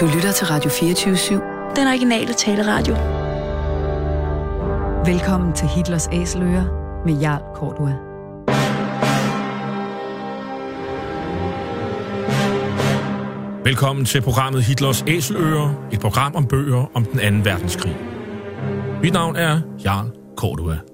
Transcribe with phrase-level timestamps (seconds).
[0.00, 1.34] Du lytter til Radio 24-7.
[1.76, 2.94] Den originale taleradio.
[5.12, 6.64] Velkommen til Hitlers Æseløer
[7.06, 7.92] med Jarl Kortua.
[13.64, 17.96] Velkommen til programmet Hitlers Æseløer, et program om bøger om den anden verdenskrig.
[19.02, 20.93] Mit navn er Jarl Kortua.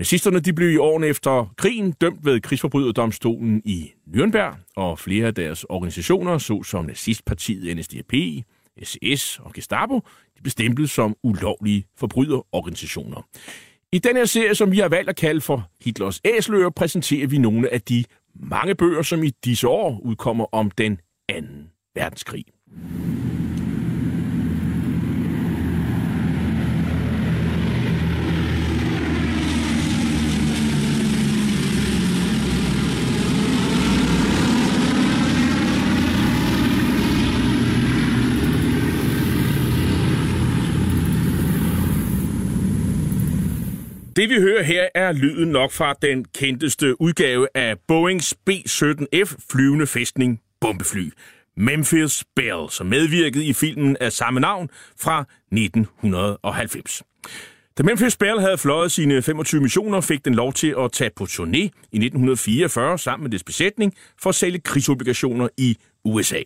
[0.00, 5.34] Nazisterne de blev i årene efter krigen dømt ved krigsforbryderdomstolen i Nürnberg, og flere af
[5.34, 8.12] deres organisationer, såsom nazistpartiet NSDAP,
[8.82, 10.00] SS og Gestapo,
[10.36, 13.26] de blev stemplet som ulovlige forbryderorganisationer.
[13.92, 17.38] I den her serie, som vi har valgt at kalde for Hitlers Æsler, præsenterer vi
[17.38, 22.44] nogle af de mange bøger, som i disse år udkommer om den anden verdenskrig.
[44.20, 49.86] Det vi hører her er lyden nok fra den kendteste udgave af Boeings B-17F flyvende
[49.86, 51.10] fæstning bombefly.
[51.56, 57.02] Memphis Belle, som medvirkede i filmen af samme navn fra 1990.
[57.78, 61.24] Da Memphis Belle havde fløjet sine 25 missioner, fik den lov til at tage på
[61.24, 61.58] turné
[61.92, 66.40] i 1944 sammen med dets besætning for at sælge krigsobligationer i USA.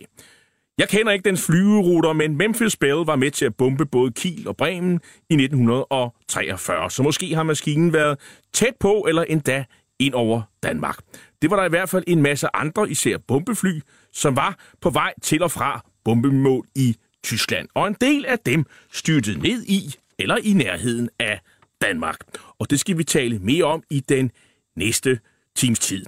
[0.77, 4.47] Jeg kender ikke dens flyveruter, men Memphis Belle var med til at bombe både Kiel
[4.47, 4.99] og Bremen
[5.29, 8.19] i 1943, så måske har maskinen været
[8.53, 9.65] tæt på eller endda
[9.99, 10.97] ind over Danmark.
[11.41, 13.79] Det var der i hvert fald en masse andre, især bombefly,
[14.13, 17.67] som var på vej til og fra bombemål i Tyskland.
[17.73, 21.39] Og en del af dem styrtede ned i eller i nærheden af
[21.81, 22.17] Danmark.
[22.59, 24.31] Og det skal vi tale mere om i den
[24.75, 25.19] næste
[25.55, 26.05] times tid.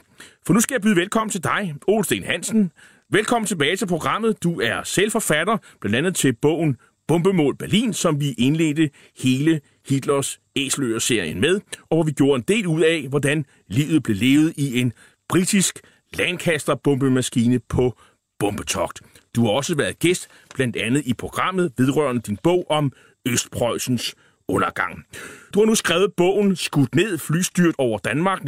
[0.48, 2.72] For nu skal jeg byde velkommen til dig, Olsten Hansen,
[3.12, 4.44] Velkommen tilbage til programmet.
[4.44, 11.42] Du er selvforfatter, blandt andet til bogen Bombemål Berlin, som vi indledte hele Hitlers Æsløer-serien
[11.42, 14.94] med, og hvor vi gjorde en del ud af, hvordan livet blev levet i en
[15.30, 15.80] britisk
[16.14, 17.98] Lancaster-bombemaskine på
[18.40, 19.02] bombetogt.
[19.36, 22.92] Du har også været gæst, blandt andet i programmet vedrørende din bog om
[23.28, 24.16] Østpreussens
[24.48, 25.04] undergang.
[25.54, 28.46] Du har nu skrevet bogen Skudt ned flystyrt over Danmark 1939-45,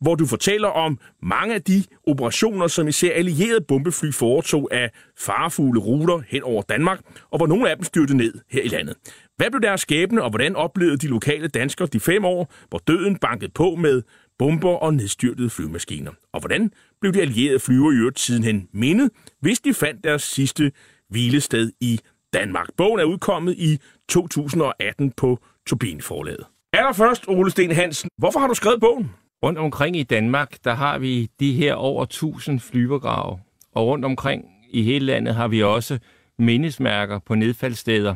[0.00, 5.80] hvor du fortæller om mange af de operationer, som især allierede bombefly foretog af farefulde
[5.80, 7.00] ruter hen over Danmark,
[7.30, 8.96] og hvor nogle af dem styrte ned her i landet.
[9.36, 13.18] Hvad blev deres skæbne, og hvordan oplevede de lokale danskere de fem år, hvor døden
[13.18, 14.02] bankede på med
[14.38, 16.12] bomber og nedstyrtede flyvemaskiner?
[16.32, 20.72] Og hvordan blev de allierede flyver i øvrigt sidenhen mindet, hvis de fandt deres sidste
[21.10, 22.00] hvilested i
[22.32, 22.68] Danmark.
[22.76, 23.78] Bogen er udkommet i
[24.08, 26.44] 2018 på Turbinforlaget.
[26.72, 29.10] Allerførst, Ole Sten Hansen, hvorfor har du skrevet bogen?
[29.42, 33.40] Rundt omkring i Danmark, der har vi de her over 1000 flyvergrave.
[33.72, 35.98] Og rundt omkring i hele landet har vi også
[36.38, 38.14] mindesmærker på nedfaldssteder,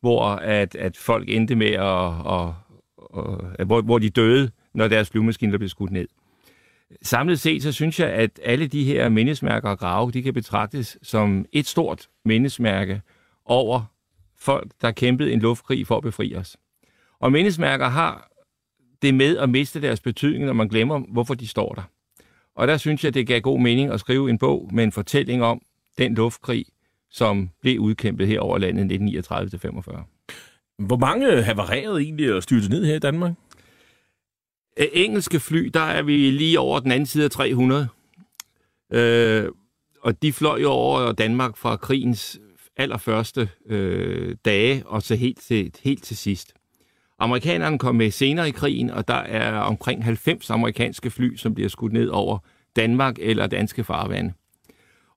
[0.00, 2.48] hvor at, at folk endte med at, at,
[3.18, 6.08] at, at hvor, hvor de døde, når deres flyvemaskiner blev skudt ned.
[7.02, 10.98] Samlet set, så synes jeg, at alle de her mindesmærker og grave, de kan betragtes
[11.02, 13.02] som et stort mindesmærke
[13.44, 13.84] over
[14.38, 16.56] folk, der kæmpede en luftkrig for at befri os.
[17.20, 18.28] Og mindesmærker har
[19.02, 21.82] det med at miste deres betydning, når man glemmer, hvorfor de står der.
[22.54, 25.42] Og der synes jeg, det gav god mening at skrive en bog med en fortælling
[25.42, 25.62] om
[25.98, 26.66] den luftkrig,
[27.10, 28.92] som blev udkæmpet her over landet
[29.30, 30.02] 1939-45.
[30.78, 33.32] Hvor mange havarerede egentlig og styrte ned her i Danmark?
[34.76, 37.88] Af engelske fly, der er vi lige over den anden side af 300.
[38.92, 39.48] Øh,
[40.00, 42.40] og de fløj jo over Danmark fra krigens
[42.76, 46.54] allerførste øh, dage og så helt til, helt til sidst.
[47.18, 51.68] Amerikanerne kom med senere i krigen, og der er omkring 90 amerikanske fly, som bliver
[51.68, 52.38] skudt ned over
[52.76, 54.32] Danmark eller danske farvande.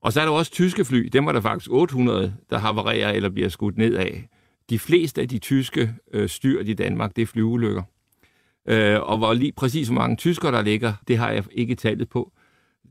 [0.00, 1.08] Og så er der også tyske fly.
[1.12, 4.28] Dem var der faktisk 800, der havarerer eller bliver skudt ned af.
[4.70, 7.82] De fleste af de tyske øh, styrt i Danmark, det er flyulykker.
[8.68, 12.08] Øh, og hvor lige præcis hvor mange tyskere der ligger, det har jeg ikke tallet
[12.08, 12.32] på.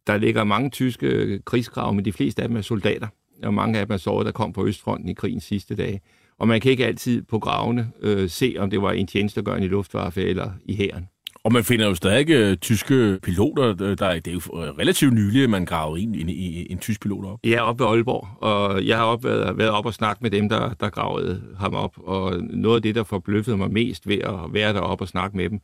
[0.08, 3.08] Der ligger mange tyske øh, krigsgrave, men de fleste af dem er soldater.
[3.44, 6.02] Og mange af dem er såret, der kom på Østfronten i krigens sidste dage.
[6.40, 9.70] Og man kan ikke altid på gravene øh, se, om det var en tjenestegørende i
[9.70, 11.08] Luftwaffe eller i hæren.
[11.46, 13.74] Og man finder jo stadig uh, tyske piloter.
[13.74, 14.40] Der, det er jo
[14.80, 17.40] relativt nyligt, at man gravede en, en, en, en tysk pilot op.
[17.44, 18.28] Ja, op ved Aalborg.
[18.44, 21.74] Og jeg har op været, været op og snakket med dem, der, der gravede ham
[21.74, 21.94] op.
[21.98, 25.50] Og noget af det, der forbløffede mig mest ved at være deroppe og snakke med
[25.50, 25.60] dem,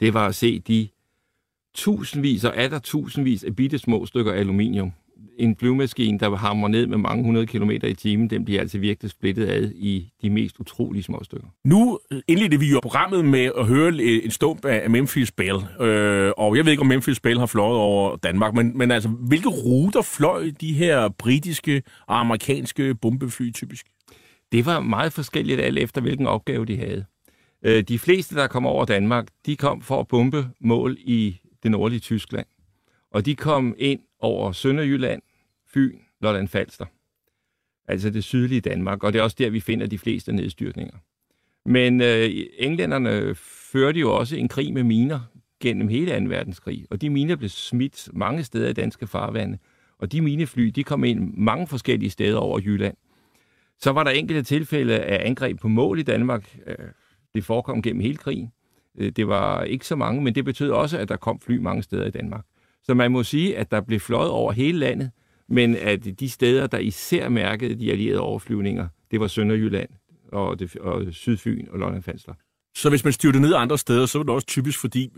[0.00, 0.88] det var at se de
[1.74, 4.92] tusindvis og er der tusindvis af bitte små stykker aluminium,
[5.38, 9.10] en flyvemaskine, der hamrer ned med mange hundrede kilometer i timen, den bliver altså virkelig
[9.10, 11.46] splittet ad i de mest utrolige små stykker.
[11.64, 16.56] Nu indledte vi jo programmet med at høre en stump af Memphis Bell, øh, og
[16.56, 20.02] jeg ved ikke, om Memphis Bell har fløjet over Danmark, men, men altså, hvilke ruter
[20.02, 23.86] fløj de her britiske og amerikanske bombefly typisk?
[24.52, 27.04] Det var meget forskelligt alt efter, hvilken opgave de havde.
[27.62, 31.70] Øh, de fleste, der kom over Danmark, de kom for at bombe mål i det
[31.70, 32.46] nordlige Tyskland.
[33.12, 35.22] Og de kom ind over Sønderjylland,
[35.74, 36.86] Fyn, Lolland Falster.
[37.88, 40.96] Altså det sydlige Danmark, og det er også der, vi finder de fleste nedstyrtninger.
[41.66, 43.34] Men øh, englænderne
[43.72, 45.20] førte jo også en krig med miner
[45.60, 46.24] gennem hele 2.
[46.28, 49.58] verdenskrig, og de miner blev smidt mange steder i danske farvande,
[49.98, 52.96] og de minefly, de kom ind mange forskellige steder over Jylland.
[53.78, 56.56] Så var der enkelte tilfælde af angreb på mål i Danmark.
[56.66, 56.76] Øh,
[57.34, 58.52] det forekom gennem hele krigen.
[58.98, 61.82] Øh, det var ikke så mange, men det betød også, at der kom fly mange
[61.82, 62.44] steder i Danmark.
[62.84, 65.10] Så man må sige, at der blev fløjet over hele landet,
[65.48, 69.88] men at de steder, der især mærkede de allierede overflyvninger, det var Sønderjylland
[70.32, 72.32] og, det, og Sydfyn og Lolland Falster.
[72.76, 75.12] Så hvis man styrte ned andre steder, så var det også typisk, fordi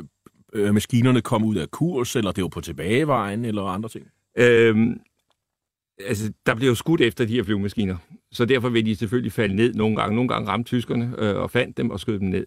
[0.53, 4.07] øh, maskinerne kom ud af kurs, eller det var på tilbagevejen, eller andre ting?
[4.39, 5.01] Øhm,
[6.07, 7.97] altså, der blev jo skudt efter de her flyvemaskiner,
[8.33, 10.15] så derfor vil de selvfølgelig falde ned nogle gange.
[10.15, 12.47] Nogle gange ramte tyskerne øh, og fandt dem og skød dem ned.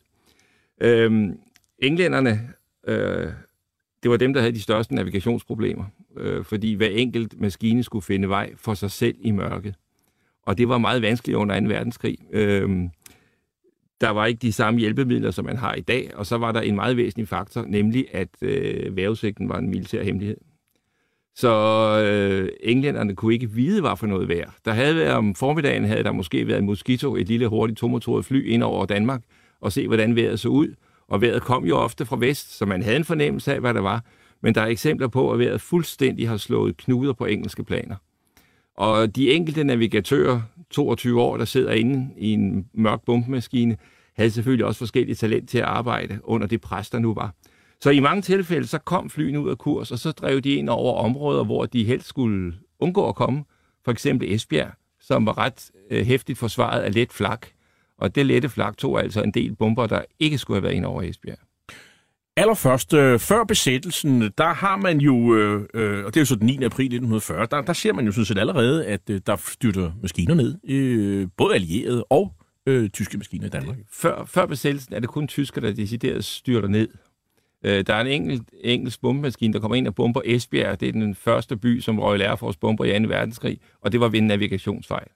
[0.81, 1.39] Øhm,
[1.79, 2.53] englænderne
[2.87, 3.27] øh,
[4.03, 5.85] det var dem, der havde de største navigationsproblemer,
[6.17, 9.75] øh, fordi hver enkelt maskine skulle finde vej for sig selv i mørket.
[10.43, 11.67] Og det var meget vanskeligt under 2.
[11.67, 12.17] verdenskrig.
[12.31, 12.89] Øh,
[14.01, 16.61] der var ikke de samme hjælpemidler, som man har i dag, og så var der
[16.61, 20.37] en meget væsentlig faktor, nemlig at øh, vejrudsigten var en militær hemmelighed.
[21.35, 21.51] Så
[22.05, 24.51] øh, englænderne kunne ikke vide, hvad for noget vejr.
[24.65, 28.25] Der havde været om formiddagen, havde der måske været en Mosquito, et lille hurtigt tomotoret
[28.25, 29.21] fly ind over Danmark,
[29.61, 30.75] og se, hvordan vejret så ud.
[31.09, 33.81] Og vejret kom jo ofte fra vest, så man havde en fornemmelse af, hvad der
[33.81, 34.03] var.
[34.41, 37.95] Men der er eksempler på, at vejret fuldstændig har slået knuder på engelske planer.
[38.77, 43.77] Og de enkelte navigatører, 22 år, der sidder inde i en mørk bombemaskine,
[44.15, 47.33] havde selvfølgelig også forskellige talent til at arbejde under det pres, der nu var.
[47.81, 50.69] Så i mange tilfælde, så kom flyene ud af kurs, og så drev de ind
[50.69, 53.43] over områder, hvor de helst skulle undgå at komme.
[53.85, 57.47] For eksempel Esbjerg, som var ret øh, hæftigt forsvaret af let flak.
[57.99, 60.85] Og det lette flak tog altså en del bomber, der ikke skulle have været ind
[60.85, 61.37] over Esbjerg.
[62.37, 66.35] Allerførst, øh, før besættelsen, der har man jo, øh, øh, og det er jo så
[66.35, 66.53] den 9.
[66.55, 70.35] april 1940, der, der ser man jo sådan set allerede, at øh, der styrter maskiner
[70.35, 72.33] ned, øh, både allierede og
[72.65, 73.77] øh, tyske maskiner i Danmark.
[73.91, 76.87] Før, før besættelsen er det kun tysker, der decideret styrter ned.
[77.65, 80.79] Øh, der er en enkelt, engelsk bombemaskine, der kommer ind og bomber Esbjerg.
[80.79, 83.07] Det er den første by, som Royal Air Force bomber i 2.
[83.07, 85.07] verdenskrig, og det var ved en navigationsfejl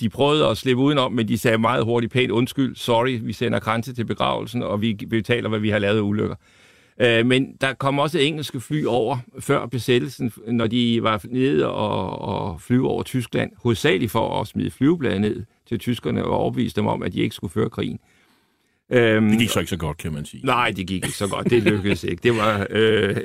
[0.00, 3.58] de prøvede at slippe udenom, men de sagde meget hurtigt pænt undskyld, sorry, vi sender
[3.58, 6.36] grænse til begravelsen, og vi betaler, hvad vi har lavet af ulykker.
[7.00, 12.18] Øh, men der kom også engelske fly over før besættelsen, når de var nede og,
[12.18, 16.86] og flyve over Tyskland, hovedsageligt for at smide flyvebladet ned til tyskerne og overbevise dem
[16.86, 17.98] om, at de ikke skulle føre krigen.
[18.90, 20.46] Øhm, det gik så ikke så godt, kan man sige.
[20.46, 21.50] Nej, det gik ikke så godt.
[21.50, 22.20] Det lykkedes ikke.
[22.22, 23.16] Det var, øh,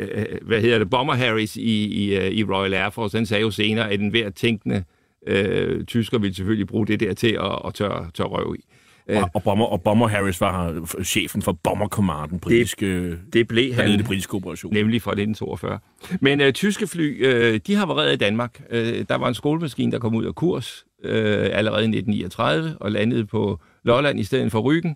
[0.41, 3.51] hvad hedder det, Bomber Harris i, i, øh, i Royal Air Force, han sagde jo
[3.51, 4.83] senere, at en hver tænkende
[5.27, 8.65] øh, tysker ville selvfølgelig bruge det der til at, at tørre, tør røve i.
[9.09, 13.47] Og, og, Bomber, og Bomber Harris var chefen for Bomber Command, den britiske, det, det
[13.47, 14.73] blev han, det britiske operation.
[14.73, 15.79] Nemlig fra 1942.
[16.21, 18.61] Men øh, tyske fly, øh, de har været i Danmark.
[18.69, 22.91] Øh, der var en skolemaskine, der kom ud af kurs øh, allerede i 1939 og
[22.91, 24.95] landede på Lolland i stedet for Ryggen.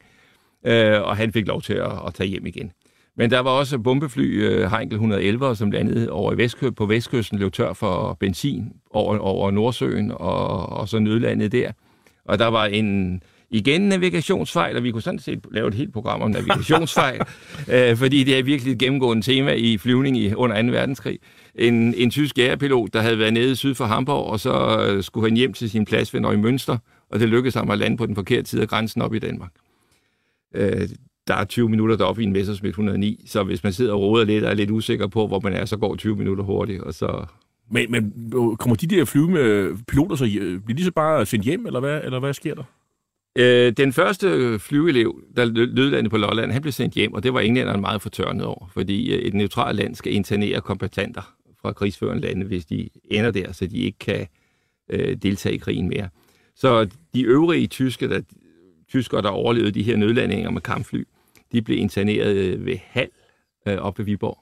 [0.65, 2.71] Øh, og han fik lov til at, at tage hjem igen.
[3.21, 7.39] Men der var også bombefly, uh, Heinkel 111, som landede over i Vestkøb på Vestkysten,
[7.39, 11.71] løb tør for benzin over, over Nordsøen, og, og så nødlandede der.
[12.25, 16.21] Og der var en, igen navigationsfejl, og vi kunne sådan set lave et helt program
[16.21, 17.21] om navigationsfejl,
[17.67, 20.67] uh, fordi det er virkelig et gennemgående tema i flyvning i, under 2.
[20.67, 21.19] verdenskrig.
[21.55, 25.29] En, en tysk jægerpilot, der havde været nede syd for Hamburg, og så uh, skulle
[25.29, 26.77] han hjem til sin plads ved Mønster,
[27.09, 29.51] og det lykkedes ham at lande på den forkerte side af grænsen op i Danmark.
[30.59, 30.81] Uh,
[31.31, 34.25] der er 20 minutter deroppe i en Messerschmitt 109, så hvis man sidder og roder
[34.25, 36.93] lidt og er lidt usikker på, hvor man er, så går 20 minutter hurtigt, og
[36.93, 37.25] så...
[37.69, 41.45] Men, men øh, kommer de der flyvende piloter så, øh, bliver de så bare sendt
[41.45, 42.63] hjem, eller hvad, eller hvad sker der?
[43.37, 47.39] Øh, den første flyveelev, der lød på Lolland, han blev sendt hjem, og det var
[47.39, 52.45] englænderne meget fortørnet over, fordi øh, et neutralt land skal internere kompetenter fra krigsførende lande,
[52.45, 54.27] hvis de ender der, så de ikke kan
[54.89, 56.09] øh, deltage i krigen mere.
[56.55, 58.21] Så de øvrige tyske, der,
[58.91, 61.03] tyskere, der overlevede de her nødlandinger med kampfly,
[61.51, 63.09] de blev interneret ved Hal
[63.67, 64.39] øh, op ved Viborg.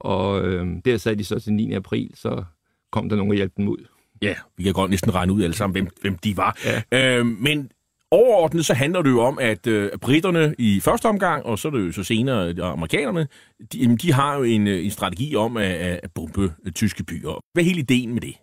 [0.00, 1.72] Og øh, der sad de så til 9.
[1.72, 2.44] april, så
[2.92, 3.86] kom der nogen og hjalp dem ud.
[4.22, 6.58] Ja, vi kan godt næsten regne ud alle sammen, hvem, hvem de var.
[6.92, 7.18] Ja.
[7.18, 7.70] Øh, men
[8.10, 11.72] overordnet så handler det jo om, at øh, britterne i første omgang, og så er
[11.72, 13.28] det jo så senere de amerikanerne,
[13.72, 17.40] de, de har jo en, øh, en strategi om at, at bombe tyske byer.
[17.52, 18.34] Hvad er hele ideen med det?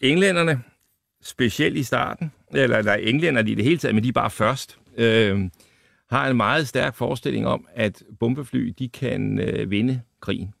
[0.00, 0.62] Englænderne,
[1.22, 4.78] specielt i starten, eller, eller englænderne i det hele taget, men de er bare først,
[4.96, 5.40] øh,
[6.12, 10.54] har en meget stærk forestilling om, at bombefly de kan øh, vinde krigen.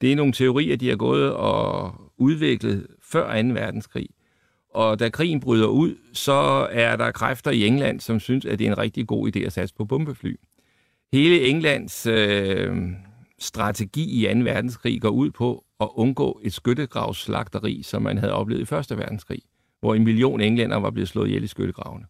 [0.00, 3.48] Det er nogle teorier, de har gået og udviklet før 2.
[3.48, 4.08] verdenskrig.
[4.74, 8.66] Og da krigen bryder ud, så er der kræfter i England, som synes, at det
[8.66, 10.36] er en rigtig god idé at satse på bombefly.
[11.12, 12.76] Hele Englands øh,
[13.38, 14.40] strategi i 2.
[14.40, 18.98] verdenskrig går ud på at undgå et skyttegravsslagteri, som man havde oplevet i 1.
[18.98, 19.42] verdenskrig,
[19.80, 22.04] hvor en million englænder var blevet slået ihjel i skyttegravene.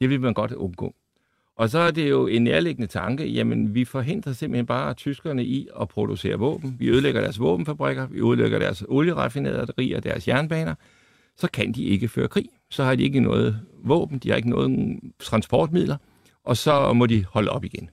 [0.00, 0.94] Det vil man godt undgå.
[1.60, 5.68] Og så er det jo en nærliggende tanke, jamen vi forhindrer simpelthen bare tyskerne i
[5.80, 6.76] at producere våben.
[6.78, 10.74] Vi ødelægger deres våbenfabrikker, vi ødelægger deres olieraffinaderier deres jernbaner.
[11.36, 12.48] Så kan de ikke føre krig.
[12.70, 15.96] Så har de ikke noget våben, de har ikke noget transportmidler,
[16.44, 17.90] og så må de holde op igen.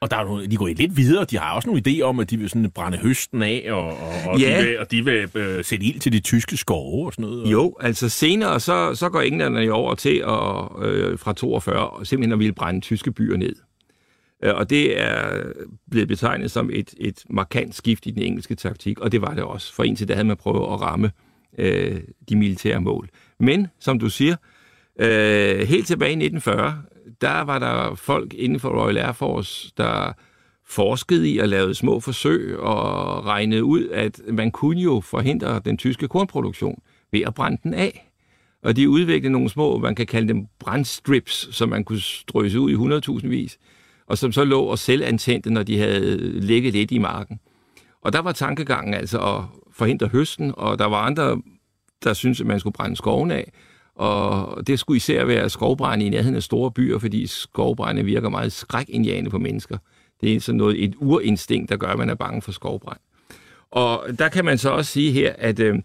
[0.00, 1.24] Og der er nogle, de går lidt videre.
[1.24, 4.12] De har også nogle idéer om, at de vil sådan brænde høsten af, og, og,
[4.26, 4.58] og ja.
[4.58, 7.52] de vil, og de vil øh, sætte ild til de tyske skove og sådan noget.
[7.52, 12.32] Jo, altså senere, så, så går englænderne jo over til at, øh, fra 42 simpelthen
[12.32, 13.54] at ville brænde tyske byer ned.
[14.44, 15.42] Øh, og det er
[15.90, 19.44] blevet betegnet som et, et markant skift i den engelske taktik, og det var det
[19.44, 19.74] også.
[19.74, 21.10] For indtil da havde man prøvet at ramme
[21.58, 23.08] øh, de militære mål.
[23.40, 24.36] Men, som du siger,
[25.00, 26.82] øh, helt tilbage i 1940,
[27.20, 30.12] der var der folk inden for Royal Air Force, der
[30.68, 35.78] forskede i at lave små forsøg og regnede ud, at man kunne jo forhindre den
[35.78, 36.82] tyske kornproduktion
[37.12, 38.10] ved at brænde den af.
[38.62, 42.70] Og de udviklede nogle små, man kan kalde dem brandstrips, som man kunne strøse ud
[42.70, 43.58] i 100.000 vis,
[44.06, 47.40] og som så lå og selv antændte, når de havde ligget lidt i marken.
[48.02, 49.42] Og der var tankegangen altså at
[49.72, 51.42] forhindre høsten, og der var andre,
[52.04, 53.52] der syntes, at man skulle brænde skoven af.
[53.96, 58.52] Og det skulle især være skovbrænde i nærheden af store byer, fordi skovbrænde virker meget
[58.52, 59.78] skrækindjagende på mennesker.
[60.20, 62.98] Det er sådan noget, et urinstinkt, der gør, at man er bange for skovbrand.
[63.70, 65.78] Og der kan man så også sige her, at øh,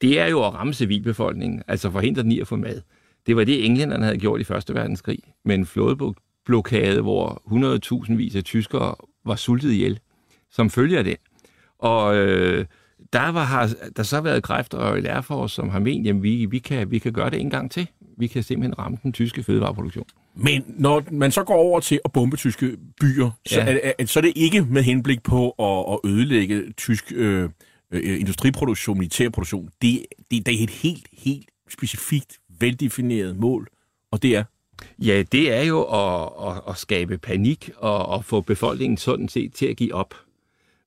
[0.00, 2.80] det er jo at ramme civilbefolkningen, altså forhindre den i at få mad.
[3.26, 7.42] Det var det, englænderne havde gjort i Første Verdenskrig, med en flådeblokade, hvor
[8.06, 10.00] 100.000 vis af tyskere var sultet ihjel,
[10.50, 11.16] som følger det.
[11.78, 12.64] Og øh,
[13.12, 16.58] der var, har der så været kræfter i Lærfors, som har ment, at vi, vi,
[16.58, 17.88] kan, vi kan gøre det en gang til.
[18.18, 20.06] Vi kan simpelthen ramme den tyske fødevareproduktion.
[20.34, 23.54] Men når man så går over til at bombe tyske byer, ja.
[23.54, 27.48] så, er, er, så er det ikke med henblik på at, at ødelægge tysk øh,
[27.90, 29.68] øh, industriproduktion, militærproduktion.
[29.82, 33.68] Det, det, det er et helt, helt specifikt, veldefineret mål,
[34.10, 34.44] og det er?
[34.98, 39.54] Ja, det er jo at, at, at skabe panik og at få befolkningen sådan set
[39.54, 40.14] til at give op.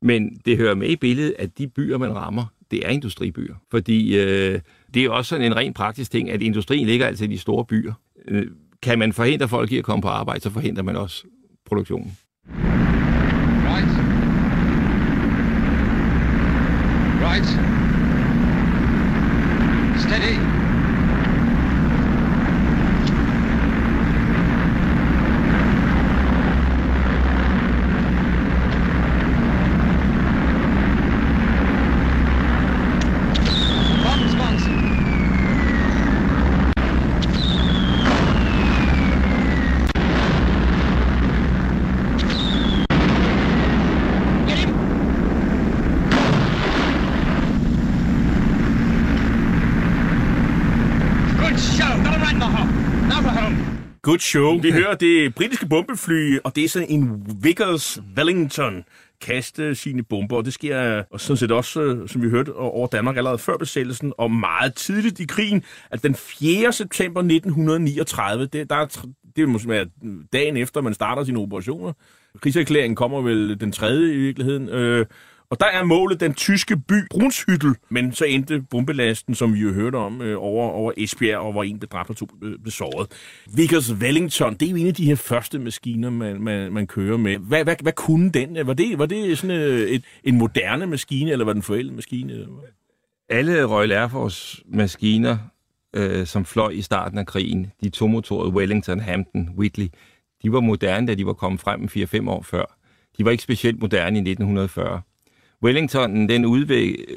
[0.02, 3.56] Men det hører med i billedet, at de byer, man rammer, det er industribyer.
[3.72, 4.60] Fordi øh,
[4.94, 7.66] det er også sådan en ren praktisk ting, at industrien ligger altså i de store
[7.66, 7.94] byer.
[8.28, 8.46] Øh,
[8.82, 11.24] kan man forhindre folk i at komme på arbejde, så forhindrer man også
[11.66, 12.18] produktionen.
[13.68, 14.18] Right.
[17.22, 17.77] Right.
[54.08, 54.60] Good show.
[54.62, 58.84] Vi hører det britiske bombefly, og det er sådan en Vickers Wellington
[59.22, 62.56] kaste sine bomber, og det sker øh, og sådan set også, øh, som vi hørte,
[62.56, 66.74] over Danmark allerede før besættelsen, og meget tidligt i krigen, at den 4.
[66.74, 68.86] september 1939, det, der er,
[69.36, 69.90] det er måske
[70.34, 71.94] dagen efter, man starter sine operationer.
[72.42, 75.06] Krigserklæringen kommer vel den tredje i virkeligheden, øh,
[75.50, 79.74] og der er målet den tyske by Brunshyttel, men så endte bombelasten, som vi jo
[79.74, 82.72] hørte om, øh, over, over Esbjerg, og hvor en blev dræbt og to øh, blev
[82.72, 83.12] såret.
[83.56, 87.18] Vickers Wellington, det er jo en af de her første maskiner, man, man, man kører
[87.18, 87.38] med.
[87.38, 88.68] Hvad, hvad, hvad kunne den?
[88.68, 92.34] Var det, var det sådan øh, et, en moderne maskine, eller var den forældet maskine?
[92.34, 92.70] Eller hvad?
[93.30, 95.38] Alle Royal Air Force maskiner,
[95.96, 99.88] øh, som fløj i starten af krigen, de tomotorede Wellington, Hampton, Whitley,
[100.44, 102.78] de var moderne, da de var kommet frem 4-5 år før.
[103.18, 105.02] De var ikke specielt moderne i 1940.
[105.64, 106.46] Wellingtonen den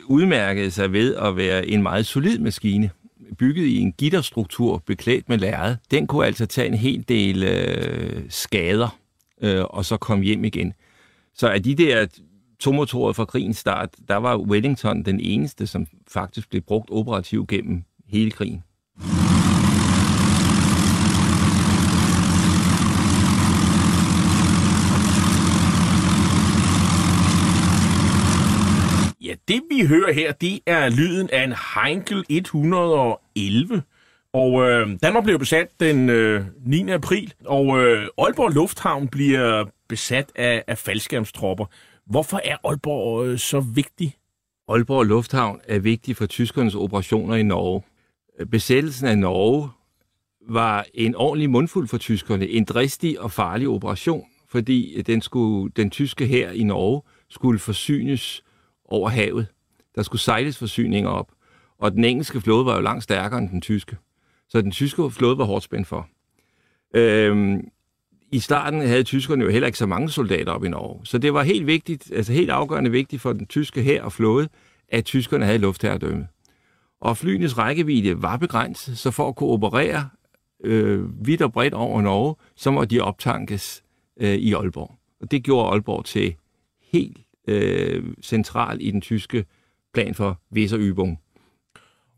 [0.09, 2.91] udmærkede sig ved at være en meget solid maskine,
[3.39, 5.77] bygget i en gitterstruktur beklædt med lærred.
[5.91, 8.99] Den kunne altså tage en hel del øh, skader,
[9.43, 10.73] øh, og så komme hjem igen.
[11.35, 12.07] Så af de der
[12.61, 17.83] tomotorer fra krigens start, der var Wellington den eneste, som faktisk blev brugt operativt gennem
[18.09, 18.63] hele krigen.
[29.23, 33.83] Ja, det vi hører her, det er lyden af en Heinkel 111.
[34.33, 36.91] Og øh, Danmark blev besat den øh, 9.
[36.91, 41.65] april, og øh, Aalborg Lufthavn bliver besat af, af faldskærmstropper.
[42.07, 44.17] Hvorfor er Aalborg øh, så vigtig?
[44.69, 47.83] Aalborg Lufthavn er vigtig for tyskernes operationer i Norge.
[48.51, 49.71] Besættelsen af Norge
[50.49, 55.91] var en ordentlig mundfuld for tyskerne, en dristig og farlig operation, fordi den, skulle, den
[55.91, 58.43] tyske her i Norge skulle forsynes
[58.91, 59.47] over havet.
[59.95, 61.29] Der skulle sejles forsyninger op,
[61.79, 63.97] og den engelske flåde var jo langt stærkere end den tyske.
[64.49, 66.09] Så den tyske flåde var hårdt spændt for.
[66.95, 67.69] Øhm,
[68.33, 71.35] I starten havde tyskerne jo heller ikke så mange soldater op i Norge, så det
[71.35, 74.49] var helt vigtigt, altså helt afgørende vigtigt for den tyske her og flåde,
[74.89, 76.29] at tyskerne havde luftherredømme.
[77.01, 80.09] Og flyenes rækkevidde var begrænset, så for at kunne operere
[80.65, 83.83] øh, vidt og bredt over Norge, så må de optankes
[84.21, 84.95] øh, i Aalborg.
[85.21, 86.35] Og det gjorde Aalborg til
[86.93, 87.19] helt
[87.49, 89.45] øh, central i den tyske
[89.95, 91.17] plan for Weserübung.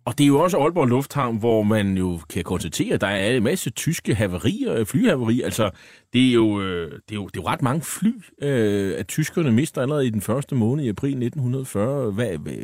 [0.05, 3.37] Og det er jo også Aalborg Lufthavn, hvor man jo kan konstatere, at der er
[3.37, 5.45] en masse tyske haverier, flyhaverier.
[5.45, 5.71] Altså,
[6.13, 8.13] det er jo, øh, det er jo, det er jo ret mange fly,
[8.43, 12.11] øh, at tyskerne mister allerede i den første måned i april 1940.
[12.11, 12.55] Hvad, hvad,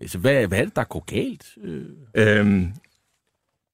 [0.00, 1.58] altså, hvad, hvad er det, der går galt?
[1.64, 1.84] Øh.
[2.14, 2.72] Øhm,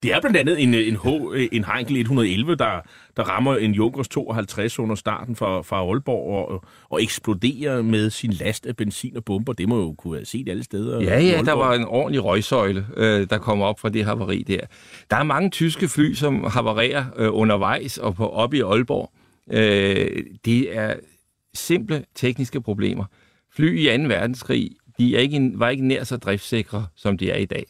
[0.04, 1.06] det er blandt andet en, en, H,
[1.52, 2.80] en Heinkel 111, der,
[3.16, 8.30] der rammer en Junkers 52 under starten fra, fra Aalborg og, og eksploderer med sin
[8.30, 9.52] last af benzin og bomber.
[9.52, 11.02] Det må jo kunne have set alle steder.
[11.02, 14.60] Ja, ja, der var en ordentlig røgsøjle, øh, der kom op fra det havari der.
[15.10, 19.12] Der er mange tyske fly, som havarerer øh, undervejs og på, op i Aalborg.
[19.52, 20.94] Øh, det er
[21.54, 23.04] simple tekniske problemer.
[23.56, 24.02] Fly i 2.
[24.02, 27.64] verdenskrig de er ikke, var ikke nær så driftsikre, som de er i dag.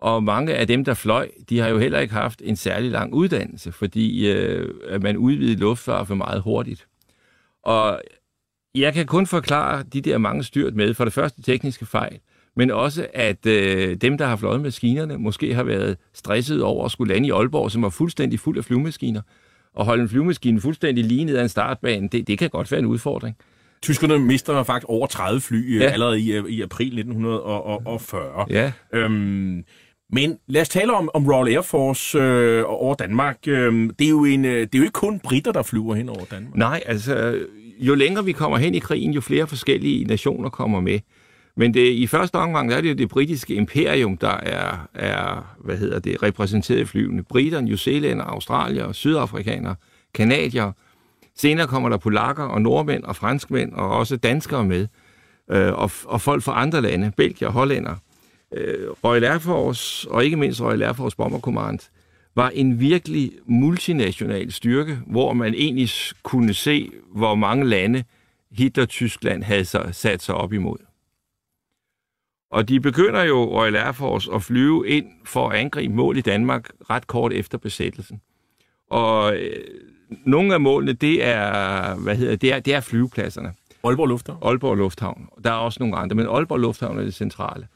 [0.00, 3.14] Og mange af dem, der fløj, de har jo heller ikke haft en særlig lang
[3.14, 6.86] uddannelse, fordi øh, man udvidede luftfart for meget hurtigt.
[7.62, 8.00] Og
[8.74, 12.18] jeg kan kun forklare de der mange styrt med, for det første tekniske fejl,
[12.56, 16.90] men også at øh, dem, der har fløjet maskinerne, måske har været stresset over at
[16.90, 19.22] skulle lande i Aalborg, som var fuldstændig fuld af flyvemaskiner.
[19.74, 22.80] Og holde en flyvemaskine fuldstændig lige ned ad en startbane, det, det kan godt være
[22.80, 23.36] en udfordring.
[23.82, 25.90] Tyskerne mister faktisk over 30 fly øh, ja.
[25.90, 28.46] allerede i, i april 1940.
[28.50, 28.72] Ja.
[28.92, 29.64] Øhm,
[30.12, 33.38] men lad os tale om, om Royal Air Force øh, over Danmark.
[33.46, 36.08] Øh, det, er jo en, øh, det er jo ikke kun britter, der flyver hen
[36.08, 36.56] over Danmark.
[36.56, 37.38] Nej, altså
[37.78, 40.98] jo længere vi kommer hen i krigen, jo flere forskellige nationer kommer med.
[41.56, 45.56] Men det, i første omgang der er det jo det britiske imperium, der er, er
[45.64, 47.22] hvad hedder det, repræsenteret i flyvende.
[47.22, 49.74] Briter, New Zealand, Australier, Sydafrikanere,
[50.14, 50.72] Kanadier.
[51.36, 54.86] Senere kommer der polakker og nordmænd og franskmænd og også danskere med.
[55.50, 57.94] Øh, og, og folk fra andre lande, Belgier Hollænder
[58.52, 61.78] øh, Royal Air Force, og ikke mindst Royal Air Force Bomber Command,
[62.34, 65.90] var en virkelig multinational styrke, hvor man egentlig
[66.22, 68.04] kunne se, hvor mange lande
[68.50, 70.78] Hitler-Tyskland havde sat sig op imod.
[72.50, 76.20] Og de begynder jo, Royal Air Force, at flyve ind for at angribe mål i
[76.20, 78.20] Danmark ret kort efter besættelsen.
[78.90, 79.64] Og øh,
[80.26, 83.54] nogle af målene, det er, hvad hedder, det er, det er flyvepladserne.
[83.84, 84.38] Aalborg Lufthavn?
[84.42, 85.28] Aalborg Lufthavn.
[85.44, 87.66] Der er også nogle andre, men Aalborg Lufthavn er det centrale.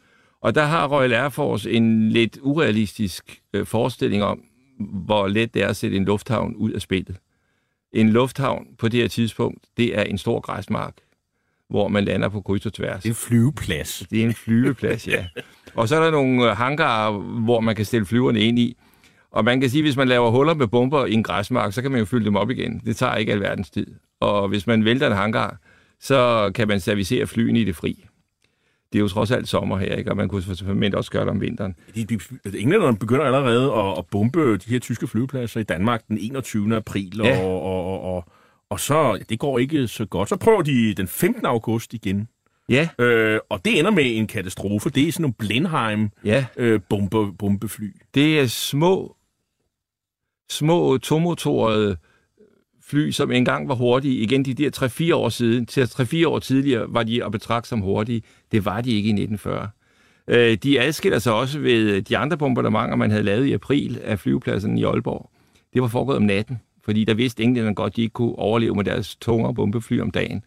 [0.42, 4.40] Og der har Royal Air Force en lidt urealistisk øh, forestilling om,
[4.80, 7.16] hvor let det er at sætte en lufthavn ud af spillet.
[7.92, 10.94] En lufthavn på det her tidspunkt, det er en stor græsmark,
[11.70, 13.02] hvor man lander på kryds og tværs.
[13.02, 14.04] Det er en flyveplads.
[14.10, 15.26] Det er en flyveplads, ja.
[15.74, 17.12] Og så er der nogle øh, hangarer,
[17.44, 18.76] hvor man kan stille flyverne ind i.
[19.30, 21.82] Og man kan sige, at hvis man laver huller med bomber i en græsmark, så
[21.82, 22.78] kan man jo fylde dem op igen.
[22.84, 23.86] Det tager ikke alverdens tid.
[24.20, 25.58] Og hvis man vælter en hangar,
[26.00, 28.06] så kan man servicere flyene i det fri
[28.92, 30.10] det er jo trods alt sommer her, ikke?
[30.10, 31.74] og man kunne selvfølgelig også gøre det om vinteren.
[31.94, 32.18] De, de,
[32.58, 36.76] englænderne begynder allerede at, at bombe de her tyske flyvepladser i Danmark den 21.
[36.76, 37.44] april, ja.
[37.44, 38.24] og, og, og, og,
[38.70, 40.28] og så, ja, det går ikke så godt.
[40.28, 41.46] Så prøver de den 15.
[41.46, 42.28] august igen.
[42.68, 44.90] Ja, Øh, og det ender med en katastrofe.
[44.90, 46.46] Det er sådan nogle Blenheim ja.
[46.56, 47.96] øh, bombe, bombefly.
[48.14, 49.16] Det er små,
[50.50, 51.96] små tomotorede
[52.92, 54.14] fly, som engang var hurtige.
[54.14, 57.80] Igen, de der 3-4 år siden, til 3-4 år tidligere, var de at betragte som
[57.80, 58.22] hurtige.
[58.52, 59.68] Det var de ikke i 1940.
[60.28, 64.18] Øh, De adskiller sig også ved de andre bombardementer, man havde lavet i april af
[64.18, 65.30] flyvepladsen i Aalborg.
[65.74, 68.74] Det var foregået om natten, fordi der vidste englænderne godt, at de ikke kunne overleve
[68.74, 70.44] med deres tungere bombefly om dagen.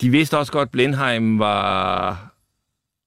[0.00, 2.34] De vidste også godt, at Blenheim var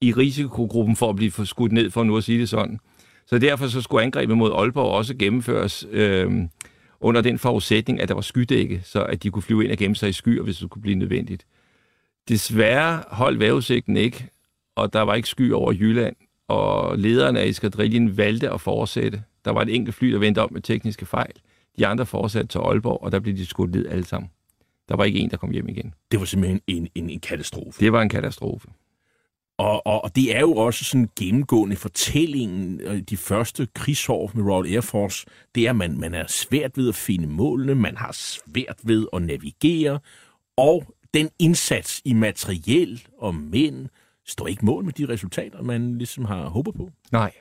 [0.01, 2.79] i risikogruppen for at blive skudt ned, for nu at sige det sådan.
[3.25, 6.31] Så derfor så skulle angrebet mod Aalborg også gennemføres øh,
[7.01, 9.95] under den forudsætning, at der var skydække, så at de kunne flyve ind og gemme
[9.95, 11.45] sig i skyer, hvis det skulle blive nødvendigt.
[12.29, 14.27] Desværre holdt vejrudsigten ikke,
[14.75, 16.15] og der var ikke sky over Jylland,
[16.47, 19.23] og lederen af eskadrillen valgte at fortsætte.
[19.45, 21.33] Der var et enkelt fly, der vendte om med tekniske fejl.
[21.77, 24.31] De andre fortsatte til Aalborg, og der blev de skudt ned alle sammen.
[24.89, 25.93] Der var ikke en, der kom hjem igen.
[26.11, 27.79] Det var simpelthen en, en, en katastrofe.
[27.79, 28.67] Det var en katastrofe.
[29.61, 34.43] Og, og, og det er jo også sådan gennemgående fortællingen, øh, de første krigsår med
[34.43, 37.97] Royal Air Force, det er, at man, man er svært ved at finde målene, man
[37.97, 39.99] har svært ved at navigere,
[40.57, 43.89] og den indsats i materiel og mænd
[44.25, 46.89] står ikke mål med de resultater, man ligesom har håbet på.
[47.11, 47.31] Nej.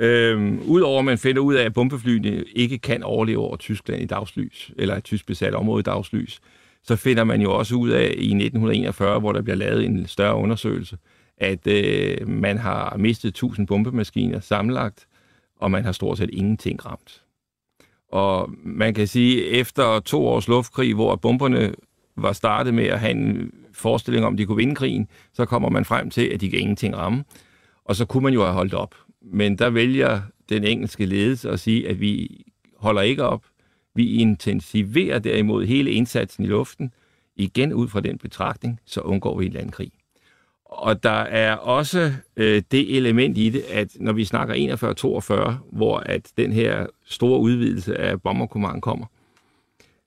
[0.00, 4.06] Øhm, Udover at man finder ud af, at bombeflyene ikke kan overleve over Tyskland i
[4.06, 6.40] dagslys, eller et tysk besat område i dagslys,
[6.82, 10.36] så finder man jo også ud af i 1941, hvor der bliver lavet en større
[10.36, 10.96] undersøgelse,
[11.38, 15.06] at øh, man har mistet 1000 bombemaskiner sammenlagt,
[15.56, 17.22] og man har stort set ingenting ramt.
[18.08, 21.74] Og man kan sige, efter to års luftkrig, hvor bomberne
[22.16, 25.70] var startet med at have en forestilling om, at de kunne vinde krigen, så kommer
[25.70, 27.24] man frem til, at de kan ingenting ramme.
[27.84, 28.94] Og så kunne man jo have holdt op.
[29.22, 32.44] Men der vælger den engelske ledelse at sige, at vi
[32.76, 33.44] holder ikke op.
[33.94, 36.92] Vi intensiverer derimod hele indsatsen i luften.
[37.36, 39.92] Igen ud fra den betragtning, så undgår vi en landkrig.
[40.74, 44.54] Og der er også øh, det element i det, at når vi snakker
[45.54, 49.06] 41-42, hvor at den her store udvidelse af bomberkommanden kommer,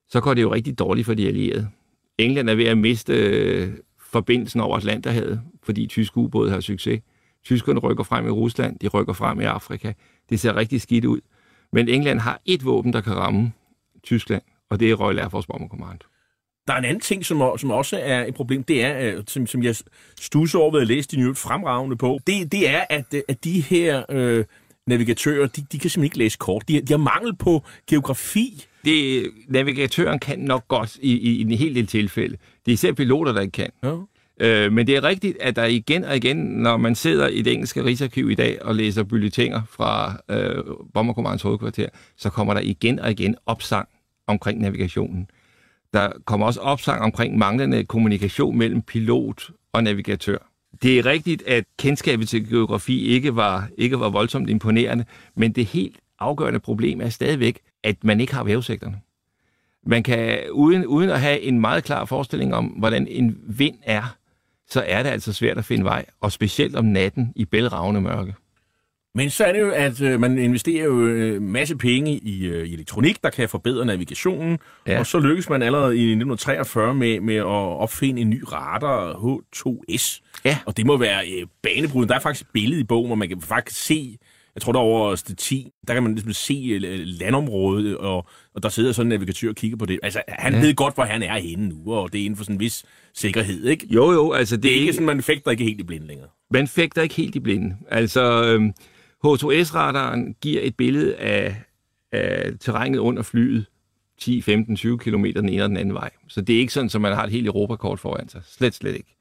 [0.09, 1.67] så går det jo rigtig dårligt for de allierede.
[2.17, 3.69] England er ved at miste øh,
[4.11, 7.01] forbindelsen over Atlanterhavet, fordi tyske ubåde har succes.
[7.43, 9.93] Tyskerne rykker frem i Rusland, de rykker frem i Afrika.
[10.29, 11.19] Det ser rigtig skidt ud.
[11.73, 13.53] Men England har et våben, der kan ramme
[14.03, 15.99] Tyskland, og det er Royal Air Force Bomber Command.
[16.67, 19.47] Der er en anden ting, som, som også er et problem, det er, øh, som,
[19.47, 19.75] som jeg
[20.19, 23.43] studser over ved at læse de nye fremragende på, det, det er, at, øh, at
[23.43, 24.45] de her øh,
[24.87, 26.67] navigatører, de, de kan simpelthen ikke læse kort.
[26.67, 28.65] De, de har mangel på geografi.
[28.85, 32.37] Det, navigatøren kan nok godt i, i, i en hel del tilfælde.
[32.65, 33.69] Det er især piloter, der ikke kan.
[33.83, 33.95] Ja.
[34.39, 37.53] Øh, men det er rigtigt, at der igen og igen, når man sidder i det
[37.53, 42.99] engelske rigsarkiv i dag og læser bulletiner fra øh, Bomberkommandens hovedkvarter, så kommer der igen
[42.99, 43.87] og igen opsang
[44.27, 45.27] omkring navigationen.
[45.93, 50.37] Der kommer også opsang omkring manglende kommunikation mellem pilot og navigatør.
[50.81, 55.65] Det er rigtigt, at kendskabet til geografi ikke var, ikke var voldsomt imponerende, men det
[55.65, 59.01] helt afgørende problem er stadigvæk, at man ikke har vævesigterne.
[59.85, 64.15] Man kan, uden, uden at have en meget klar forestilling om, hvordan en vind er,
[64.69, 68.33] så er det altså svært at finde vej, og specielt om natten i bælragende mørke.
[69.17, 72.67] Men så er det jo, at øh, man investerer jo øh, masse penge i, øh,
[72.67, 74.59] i elektronik, der kan forbedre navigationen.
[74.87, 74.99] Ja.
[74.99, 80.21] Og så lykkes man allerede i 1943 med, med at opfinde en ny radar, H2S.
[80.45, 80.57] Ja.
[80.65, 82.07] Og det må være øh, banebrydende.
[82.07, 84.17] Der er faktisk et billede i bogen, hvor man kan faktisk se,
[84.55, 88.63] jeg tror der er over 10, der kan man ligesom se øh, landområdet, og, og
[88.63, 89.99] der sidder sådan en navigatør og kigger på det.
[90.03, 90.53] Altså, han.
[90.53, 90.59] Ja.
[90.59, 92.85] ved godt, hvor han er henne nu, og det er inden for sådan en vis
[93.13, 93.87] sikkerhed, ikke?
[93.89, 96.29] Jo, jo, altså det, Det er ikke sådan, man fægter ikke helt i blinde længere.
[96.51, 97.75] man fægter ikke helt i blinde.
[97.89, 98.73] Altså, øhm,
[99.25, 101.61] H2S-radaren giver et billede af,
[102.11, 103.65] af terrænet under flyet
[104.17, 106.09] 10, 15, 20 km den ene og den anden vej.
[106.27, 108.41] Så det er ikke sådan, at man har et helt Europakort foran sig.
[108.45, 109.15] Slet, slet ikke.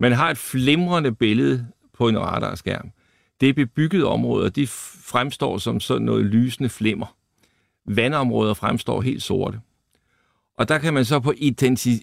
[0.00, 2.90] Man har et flimrende billede på en radarskærm.
[3.40, 7.16] Det er bebyggede områder, de fremstår som sådan noget lysende flimmer.
[7.86, 9.60] Vandområder fremstår helt sorte.
[10.58, 11.32] Og der kan man så på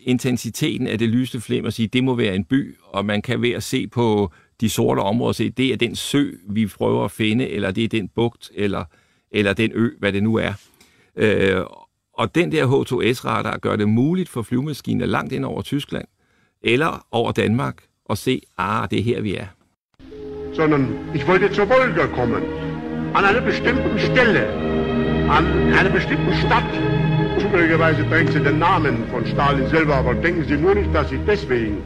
[0.06, 3.42] intensiteten af det lysende flimmer sige, at det må være en by, og man kan
[3.42, 7.12] ved at se på de sorte områder, se, det er den sø, vi prøver at
[7.12, 8.86] finde, eller det er den bugt, eller,
[9.32, 10.54] eller den ø, hvad det nu er.
[11.16, 11.62] Øh,
[12.14, 16.06] og den der H2S-radar gør det muligt for flyvemaskiner langt ind over Tyskland,
[16.62, 19.46] eller over Danmark, at se, ah, det er her, vi er.
[20.56, 22.44] sondern ich wollte zur Wolga kommen.
[23.14, 24.48] An einer bestimmten Stelle,
[25.30, 26.72] an einer bestimmten Stadt.
[27.40, 31.20] Zufälligerweise trägt sie den Namen von Stalin selber, aber denken Sie nur nicht, dass ich
[31.28, 31.78] deswegen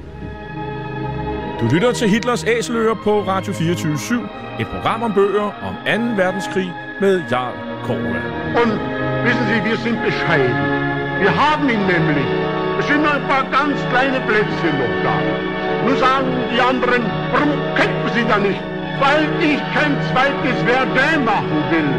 [1.60, 6.24] Du lytter til Hitlers Æseløer på Radio 24 Et program om bøger om 2.
[6.24, 8.20] verdenskrig med Jarl Korva.
[8.62, 8.74] Und
[9.26, 10.62] wissen Sie, wir sind bescheiden.
[11.24, 12.30] Wir haben ihn nämlich.
[12.80, 15.16] Es sind nur ein paar ganz kleine Plätzchen noch da.
[15.86, 17.02] Nun sagen die anderen,
[17.34, 18.62] warum kämpfen Sie da nicht?
[19.04, 21.92] Weil ich kein zweites Verdun machen will,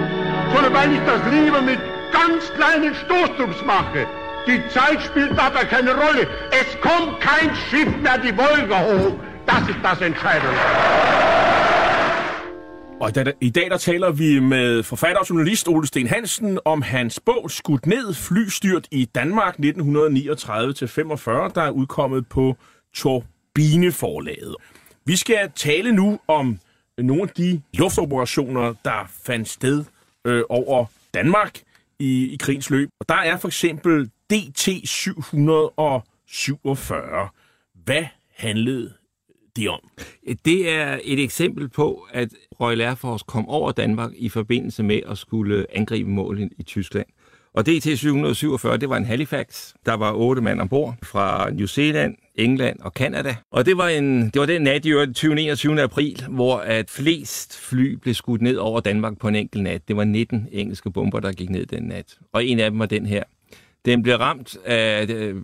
[0.53, 1.81] sondern weil ich das lieber mit
[2.18, 4.07] ganz kleinen Stoßtrupps mache.
[4.47, 6.23] Die Zeit spielt dabei keine Rolle.
[6.61, 9.27] Es kommt kein Schiff mehr die Wolga hoch.
[9.48, 10.54] Das ist das Entscheidende.
[13.00, 16.58] Og i dag, i dag der taler vi med forfatter og journalist Ole Sten Hansen
[16.64, 22.56] om hans bog Skudt ned, flystyrt i Danmark 1939-45, der er udkommet på
[22.94, 24.56] Turbineforlaget.
[25.04, 26.58] Vi skal tale nu om
[26.98, 29.84] nogle af de luftoperationer, der fandt sted
[30.24, 31.58] øh, over Danmark
[31.98, 32.88] i, i krigens løb.
[33.00, 36.94] Og der er for eksempel DT-747.
[37.84, 38.04] Hvad
[38.37, 38.92] handlede
[39.59, 39.81] det om?
[40.29, 42.29] Øh, det er et eksempel på, at
[42.61, 47.07] Royal Air Force kom over Danmark i forbindelse med at skulle angribe målen i Tyskland.
[47.55, 49.73] Og DT-747, det var en Halifax.
[49.87, 53.37] Der var otte mand ombord fra New Zealand, England og Kanada.
[53.51, 55.40] Og det var, en, det var den nat i 20.
[55.40, 55.83] 21.
[55.83, 59.88] april, hvor at flest fly blev skudt ned over Danmark på en enkelt nat.
[59.88, 62.18] Det var 19 engelske bomber, der gik ned den nat.
[62.33, 63.23] Og en af dem var den her.
[63.85, 65.07] Den blev ramt af...
[65.09, 65.37] Øh,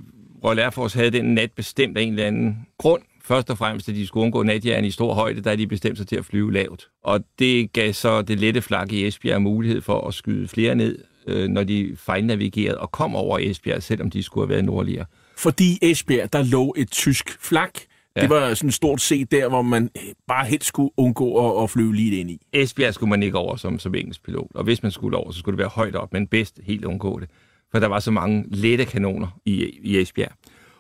[0.45, 3.89] Royal Air Force havde den nat bestemt af en eller anden grund, først og fremmest,
[3.89, 6.53] at de skulle undgå natjern i stor højde, der de bestemt sig til at flyve
[6.53, 6.89] lavt.
[7.03, 10.99] Og det gav så det lette flak i Esbjerg mulighed for at skyde flere ned,
[11.27, 15.07] øh, når de fejlnavigerede og kom over Esbjerg, selvom de skulle have været nordligere.
[15.39, 17.79] Fordi Esbjerg, der lå et tysk flak.
[18.17, 18.21] Ja.
[18.21, 19.91] Det var sådan stort set der, hvor man
[20.29, 22.41] bare helt skulle undgå at, at flyve lige ind i.
[22.53, 25.39] Esbjerg skulle man ikke over som, som engelsk pilot, og hvis man skulle over, så
[25.39, 27.29] skulle det være højt op, men bedst helt undgå det.
[27.71, 30.33] For der var så mange lette kanoner i, i Esbjerg.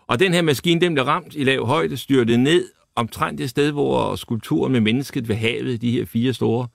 [0.06, 3.72] Og den her maskine, den blev ramt i lav højde, styrtede ned omtrent det sted,
[3.72, 6.68] hvor skulpturen med mennesket ved havet, de her fire store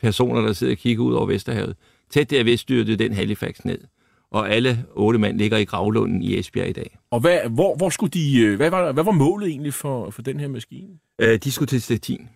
[0.00, 1.76] personer, der sidder og kigger ud over Vesterhavet,
[2.10, 3.78] tæt derved styrtede den Halifax ned.
[4.30, 6.98] Og alle otte mand ligger i gravlunden i Esbjerg i dag.
[7.10, 10.22] Og hvad, hvor, hvor skulle de, øh, hvad, var, hvad var målet egentlig for, for
[10.22, 10.88] den her maskine?
[11.18, 12.28] Øh, de skulle til Stettin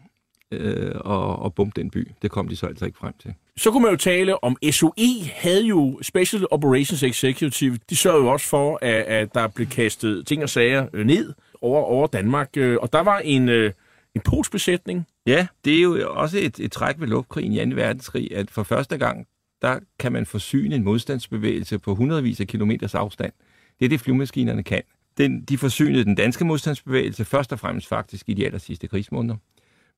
[0.53, 2.09] øh, og, og bombe den by.
[2.23, 3.35] Det kom de så altså ikke frem til.
[3.57, 7.79] Så kunne man jo tale om SOE havde jo Special Operations Executive.
[7.91, 11.35] De sørgede jo også for, at, at der blev kastet ting og sager øh, ned
[11.61, 12.49] over, over Danmark.
[12.57, 13.73] Øh, og der var en, øh,
[14.15, 15.07] en polsk besætning.
[15.27, 17.77] Ja, det er jo også et, et træk ved luftkrigen i 2.
[17.77, 19.27] verdenskrig, at for første gang,
[19.63, 23.33] der kan man forsyne en modstandsbevægelse på hundredvis af kilometers afstand.
[23.79, 24.83] Det er det, flyvemaskinerne kan.
[25.19, 29.37] Den, de forsynede den danske modstandsbevægelse først og fremmest faktisk i de aller sidste krigsmåneder.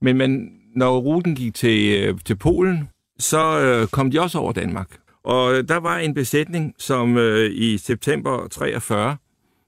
[0.01, 4.53] Men man, når ruten gik til, øh, til Polen, så øh, kom de også over
[4.53, 4.99] Danmark.
[5.23, 9.17] Og øh, der var en besætning, som øh, i september 43,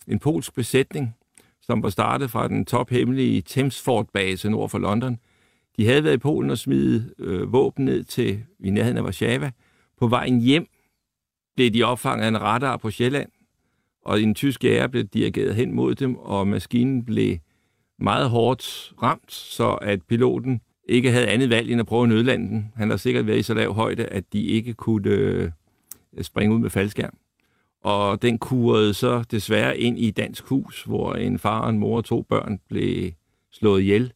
[0.09, 1.15] en polsk besætning,
[1.63, 5.19] som var startet fra den tophemmelige Thamesford-base nord for London.
[5.77, 9.51] De havde været i Polen og smidt øh, våben ned til i nærheden af Warszawa.
[9.99, 10.67] På vejen hjem
[11.57, 13.31] blev de opfanget af en radar på Sjælland,
[14.05, 17.37] og en tysk ære blev dirigeret hen mod dem, og maskinen blev
[18.01, 22.49] meget hårdt ramt, så at piloten ikke havde andet valg end at prøve at nødlande
[22.49, 22.73] den.
[22.77, 25.51] Han har sikkert været i så lav højde, at de ikke kunne øh,
[26.23, 27.15] springe ud med faldskærm.
[27.83, 31.97] Og den kurede så desværre ind i et dansk hus, hvor en far en mor
[31.97, 33.13] og to børn blev
[33.51, 34.13] slået ihjel.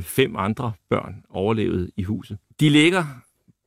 [0.00, 2.38] Fem andre børn overlevede i huset.
[2.60, 3.04] De ligger,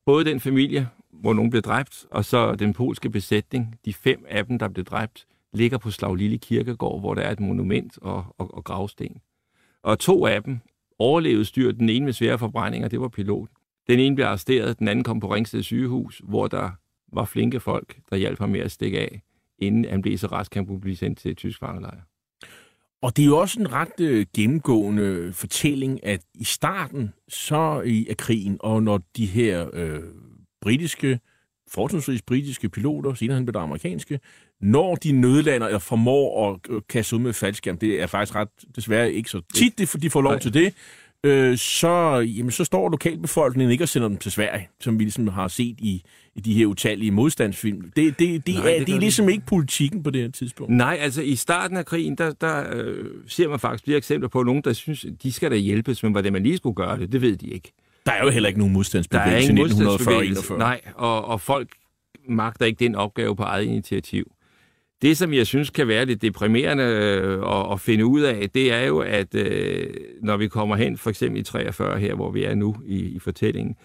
[0.06, 4.46] både den familie, hvor nogen blev dræbt, og så den polske besætning, de fem af
[4.46, 8.54] dem, der blev dræbt, ligger på Slaglille Kirkegård, hvor der er et monument og, og,
[8.54, 9.16] og gravsten.
[9.82, 10.58] Og to af dem
[10.98, 13.56] overlevede styrt, Den ene med svære forbrændinger, det var piloten.
[13.88, 16.70] Den ene blev arresteret, den anden kom på Ringsted sygehus, hvor der
[17.12, 19.22] var flinke folk, der hjalp ham med at stikke af,
[19.58, 22.00] inden han blev så rask, han kunne blive sendt til et tysk fangelejr.
[23.02, 28.06] Og det er jo også en ret øh, gennemgående fortælling, at i starten så i
[28.10, 30.00] af krigen, og når de her øh,
[30.60, 31.20] britiske,
[31.68, 34.20] fortrinsvis britiske piloter, senere han blev der amerikanske,
[34.60, 38.48] når de nødlander eller formår at øh, kaste ud med faldskærm, det er faktisk ret
[38.76, 40.40] desværre ikke så tit, det, de får lov Nej.
[40.40, 40.74] til det,
[41.24, 45.28] øh, så, jamen, så står lokalbefolkningen ikke og sender dem til Sverige, som vi ligesom
[45.28, 46.02] har set i,
[46.34, 47.92] i de her utallige modstandsfilm.
[47.96, 49.32] Det, det, det, Nej, er, det, det er ligesom det.
[49.32, 50.72] ikke politikken på det her tidspunkt.
[50.72, 54.42] Nej, altså i starten af krigen, der, der øh, ser man faktisk flere eksempler på
[54.42, 57.22] nogen, der synes, de skal da hjælpes, men hvordan man lige skulle gøre det, det
[57.22, 57.72] ved de ikke.
[58.06, 60.58] Der er jo heller ikke nogen modstandsbevægelse i 1941.
[60.58, 61.68] Nej, og, og folk
[62.28, 64.32] magter ikke den opgave på eget initiativ.
[65.02, 68.72] Det, som jeg synes kan være lidt deprimerende øh, at, at finde ud af, det
[68.72, 72.44] er jo, at øh, når vi kommer hen, for eksempel i 43 her, hvor vi
[72.44, 73.76] er nu i, i fortællingen,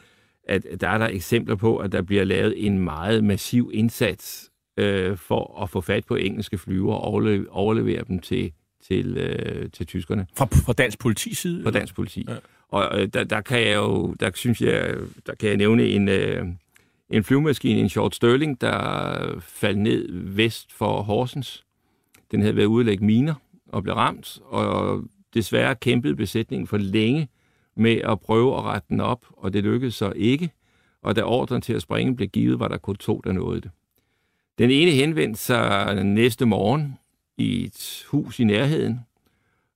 [0.48, 5.18] at der er der eksempler på, at der bliver lavet en meget massiv indsats øh,
[5.18, 8.52] for at få fat på engelske flyver og overlevere, overlevere dem til,
[8.88, 10.28] til, øh, til tyskerne.
[10.38, 11.64] Fra, fra dansk politi side?
[11.64, 12.26] Fra dansk politi.
[12.30, 12.36] Ja.
[12.70, 14.96] Og øh, der, der kan jeg jo, der synes jeg,
[15.26, 16.46] der kan jeg nævne en, øh,
[17.14, 21.64] en flyvemaskine, en Short Sterling, der faldt ned vest for Horsens.
[22.32, 23.34] Den havde været ude at lægge miner
[23.68, 27.28] og blev ramt, og desværre kæmpede besætningen for længe
[27.76, 30.52] med at prøve at rette den op, og det lykkedes så ikke.
[31.02, 33.72] Og da ordren til at springe blev givet, var der kun to, der nåede det.
[34.58, 36.98] Den ene henvendte sig næste morgen
[37.38, 39.00] i et hus i nærheden,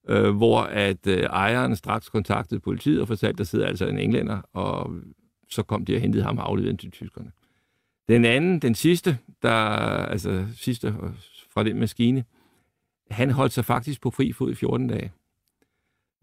[0.08, 3.98] øh, hvor at øh, ejeren straks kontaktede politiet og fortalte, at der sidder altså en
[3.98, 4.90] englænder, og
[5.48, 7.30] så kom de og hentede ham og afleverede til tyskerne.
[8.08, 11.10] Den anden, den sidste, der, altså sidste øh,
[11.50, 12.24] fra den maskine,
[13.10, 15.12] han holdt sig faktisk på fri fod i 14 dage.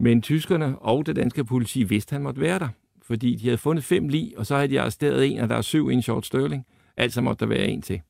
[0.00, 2.68] Men tyskerne og det danske politi vidste, at han måtte være der,
[3.02, 5.62] fordi de havde fundet fem lig, og så havde de arresteret en, og der er
[5.62, 6.66] syv i en short Sterling.
[6.96, 8.00] Altså måtte der være en til.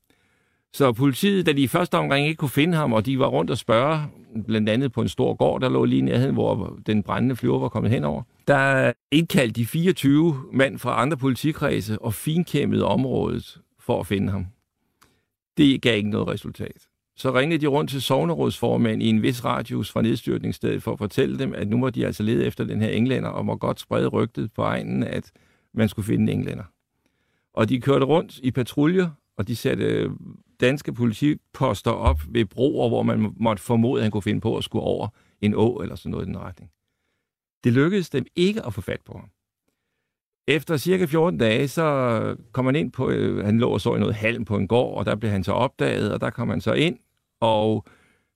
[0.73, 3.51] Så politiet, da de i første omgang ikke kunne finde ham, og de var rundt
[3.51, 3.99] og spørge,
[4.45, 7.69] blandt andet på en stor gård, der lå lige nærheden, hvor den brændende flyver var
[7.69, 14.07] kommet henover, der indkaldte de 24 mand fra andre politikredse og finkæmmede området for at
[14.07, 14.45] finde ham.
[15.57, 16.87] Det gav ikke noget resultat.
[17.15, 21.39] Så ringede de rundt til sovnerådsformand i en vis radius fra nedstyrtningsstedet for at fortælle
[21.39, 24.07] dem, at nu må de altså lede efter den her englænder, og må godt sprede
[24.07, 25.31] rygtet på egnen, at
[25.73, 26.63] man skulle finde en englænder.
[27.53, 30.09] Og de kørte rundt i patruljer, og de satte
[30.61, 34.63] danske politiposter op ved broer, hvor man måtte formode, at han kunne finde på at
[34.63, 35.07] skulle over
[35.41, 36.71] en å eller sådan noget i den retning.
[37.63, 39.29] Det lykkedes dem ikke at få fat på ham.
[40.47, 43.99] Efter cirka 14 dage, så kom han ind på, øh, han lå og så i
[43.99, 46.61] noget halm på en gård, og der blev han så opdaget, og der kom han
[46.61, 46.99] så ind,
[47.41, 47.85] og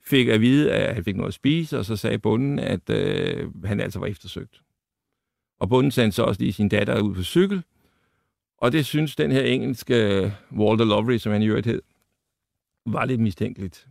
[0.05, 3.65] fik at vide, at han fik noget at spise, og så sagde bunden, at øh,
[3.65, 4.61] han altså var eftersøgt.
[5.59, 7.63] Og bunden sendte så også lige sin datter ud på cykel,
[8.57, 11.81] og det synes den her engelske øh, Walter Lovery, som han i øvrigt hed,
[12.85, 13.87] var lidt mistænkeligt.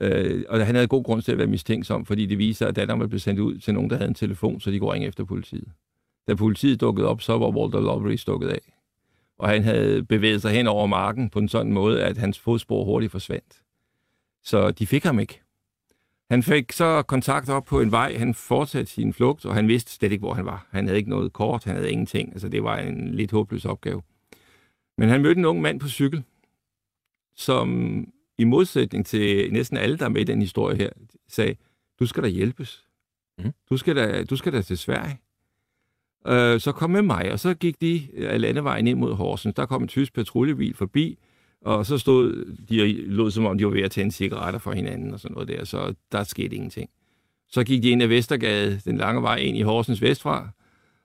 [0.00, 3.08] Øh, og han havde god grund til at være mistænksom, fordi det viser, at datteren
[3.08, 5.68] blev sendt ud til nogen, der havde en telefon, så de går ringe efter politiet.
[6.28, 8.72] Da politiet dukkede op, så var Walter Lovery stukket af.
[9.38, 12.84] Og han havde bevæget sig hen over marken på en sådan måde, at hans fodspor
[12.84, 13.62] hurtigt forsvandt.
[14.42, 15.40] Så de fik ham ikke.
[16.30, 19.92] Han fik så kontakt op på en vej, han fortsatte sin flugt, og han vidste
[19.92, 20.66] slet ikke, hvor han var.
[20.70, 22.32] Han havde ikke noget kort, han havde ingenting.
[22.32, 24.02] Altså, det var en lidt håbløs opgave.
[24.98, 26.24] Men han mødte en ung mand på cykel,
[27.40, 28.06] som
[28.38, 30.90] i modsætning til næsten alle, der er med i den historie her,
[31.28, 31.54] sagde,
[32.00, 32.84] du skal da hjælpes.
[33.38, 33.52] Mm.
[33.70, 35.20] Du, skal da, du skal da til Sverige.
[36.26, 39.54] Øh, så kom med mig, og så gik de af landevejen ind mod Horsens.
[39.54, 41.18] Der kom en tysk patruljebil forbi,
[41.60, 44.72] og så stod de og lod, som om de var ved at tænde cigaretter for
[44.72, 46.90] hinanden og sådan noget der, så der skete ingenting.
[47.48, 50.48] Så gik de ind ad Vestergade, den lange vej ind i Horsens vestfra,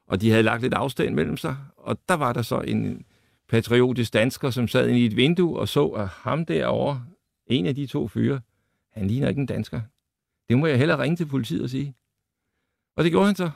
[0.07, 3.05] og de havde lagt lidt afstand mellem sig, og der var der så en
[3.47, 7.05] patriotisk dansker, som sad inde i et vindue og så, at ham derovre,
[7.47, 8.41] en af de to fyre,
[8.91, 9.81] han ligner ikke en dansker.
[10.49, 11.95] Det må jeg hellere ringe til politiet og sige.
[12.95, 13.51] Og det gjorde han så.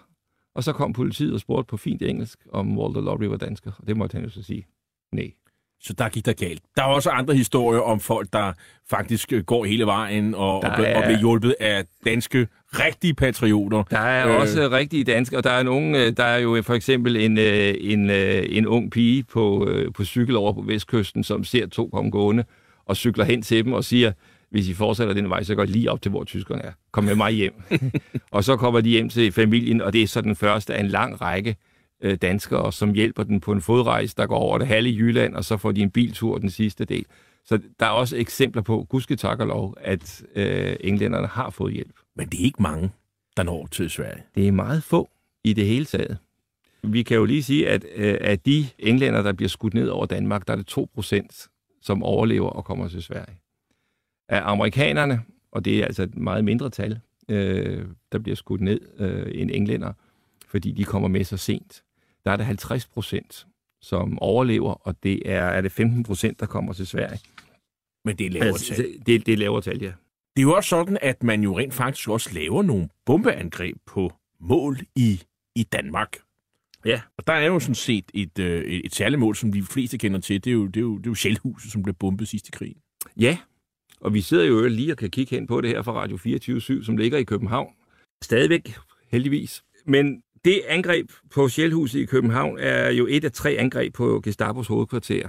[0.54, 3.72] Og så kom politiet og spurgte på fint engelsk, om Walter Lowry var dansker.
[3.80, 4.68] Og det måtte han jo så sige,
[5.12, 5.34] nej.
[5.82, 6.62] Så der gik der galt.
[6.78, 8.54] Der er også andre historier om folk, der
[8.90, 10.98] faktisk øh, går hele vejen og, og, er...
[10.98, 13.84] og bliver hjulpet af danske rigtige patrioter.
[13.84, 14.42] Der er øh...
[14.42, 17.76] også rigtige danske, og der er nogen, øh, der er jo for eksempel en, øh,
[17.80, 22.44] en, en ung pige på, på cykel over på vestkysten, som ser to komme gående
[22.86, 24.12] og cykler hen til dem og siger,
[24.52, 26.72] hvis I fortsætter den vej, så går I lige op til, hvor tyskerne er.
[26.92, 27.54] Kom med mig hjem.
[28.32, 30.88] og så kommer de hjem til familien, og det er så den første af en
[30.88, 31.56] lang række
[32.02, 35.46] øh, danskere, som hjælper den på en fodrejse, der går over det halve Jylland, og
[35.46, 37.06] så får de en biltur den sidste del.
[37.46, 41.74] Så der er også eksempler på, gudske tak og lov, at øh, englænderne har fået
[41.74, 41.96] hjælp.
[42.16, 42.92] Men det er ikke mange,
[43.38, 44.24] der når til Sverige.
[44.36, 45.10] Det er meget få
[45.44, 46.18] i det hele taget.
[46.84, 50.06] Vi kan jo lige sige, at øh, af de englænder, der bliver skudt ned over
[50.06, 51.48] Danmark, der er det 2 procent,
[51.82, 53.40] som overlever og kommer til Sverige.
[54.30, 58.82] Af amerikanerne, og det er altså et meget mindre tal, øh, der bliver skudt ned
[59.00, 59.94] øh, end englænder,
[60.48, 61.84] fordi de kommer med så sent
[62.30, 63.48] der er det 50 procent,
[63.82, 67.20] som overlever, og det er, er det 15 procent, der kommer til Sverige.
[68.06, 68.86] Men det er lavere altså, tal.
[69.06, 69.92] Det, det er lavere tal, ja.
[70.36, 74.14] Det er jo også sådan, at man jo rent faktisk også laver nogle bombeangreb på
[74.40, 75.22] mål i,
[75.56, 76.18] i Danmark.
[76.86, 77.02] Ja.
[77.18, 79.98] Og der er jo sådan set et, øh, et, et særligt mål, som de fleste
[79.98, 80.44] kender til.
[80.44, 82.52] Det er jo, det er jo, det er jo Sjælhuset, som blev bombet sidst i
[82.52, 82.78] krigen.
[83.20, 83.38] Ja,
[84.02, 86.84] og vi sidder jo lige og kan kigge hen på det her fra Radio 24
[86.84, 87.74] som ligger i København.
[88.24, 88.76] Stadigvæk,
[89.12, 89.64] heldigvis.
[89.86, 94.68] Men det angreb på Sjælhuset i København er jo et af tre angreb på Gestapos
[94.68, 95.28] hovedkvarter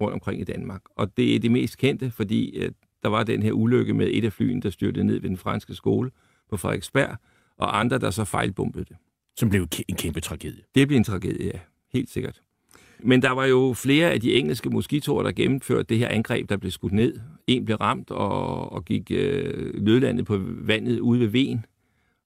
[0.00, 0.82] rundt omkring i Danmark.
[0.96, 4.24] Og det er det mest kendte, fordi at der var den her ulykke med et
[4.24, 6.10] af flyene, der styrtede ned ved den franske skole
[6.50, 7.16] på Frederiksberg,
[7.58, 8.96] og andre, der så fejlbombede det.
[9.36, 10.62] Som blev en kæmpe tragedie.
[10.74, 11.58] Det blev en tragedie, ja.
[11.92, 12.42] Helt sikkert.
[13.02, 16.56] Men der var jo flere af de engelske moskitorer, der gennemførte det her angreb, der
[16.56, 17.20] blev skudt ned.
[17.46, 21.64] En blev ramt og, og gik øh, nødlandet på vandet ude ved Ven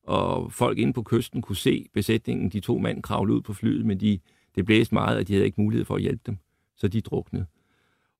[0.06, 3.86] og folk inde på kysten kunne se besætningen, de to mænd kravle ud på flyet,
[3.86, 4.18] men de,
[4.54, 6.38] det blæste meget, og de havde ikke mulighed for at hjælpe dem,
[6.76, 7.46] så de druknede.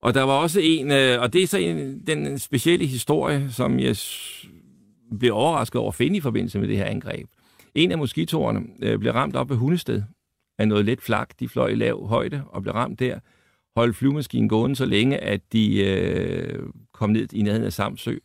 [0.03, 3.79] Og der var også en, øh, og det er så en, den specielle historie, som
[3.79, 3.97] jeg
[5.19, 7.27] blev overrasket over at finde i forbindelse med det her angreb.
[7.75, 10.03] En af moskitoerne øh, blev ramt op ved Hundested
[10.59, 11.41] af noget let flak.
[11.41, 13.19] De fløj i lav højde og blev ramt der.
[13.77, 16.63] Holdt flyvemaskinen gående så længe, at de øh,
[16.93, 18.17] kom ned i nærheden af Samsø,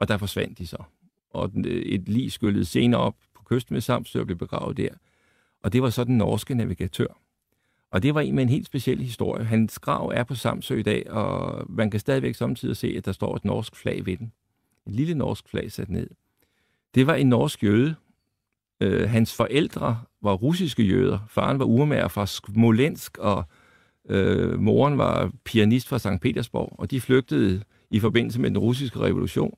[0.00, 0.82] og der forsvandt de så.
[1.34, 4.88] Og øh, et lig skyllede senere op på kysten ved Samsø og blev begravet der.
[5.62, 7.06] Og det var så den norske navigatør.
[7.90, 9.44] Og det var en med en helt speciel historie.
[9.44, 13.12] Hans grav er på Samsø i dag, og man kan stadigvæk samtidig se, at der
[13.12, 14.32] står et norsk flag ved den.
[14.86, 16.10] Et lille norsk flag sat ned.
[16.94, 17.94] Det var en norsk jøde.
[18.80, 21.18] Øh, hans forældre var russiske jøder.
[21.28, 23.44] Faren var urmager fra Smolensk, og
[24.08, 26.20] øh, moren var pianist fra St.
[26.22, 26.74] Petersborg.
[26.78, 29.54] Og de flygtede i forbindelse med den russiske revolution,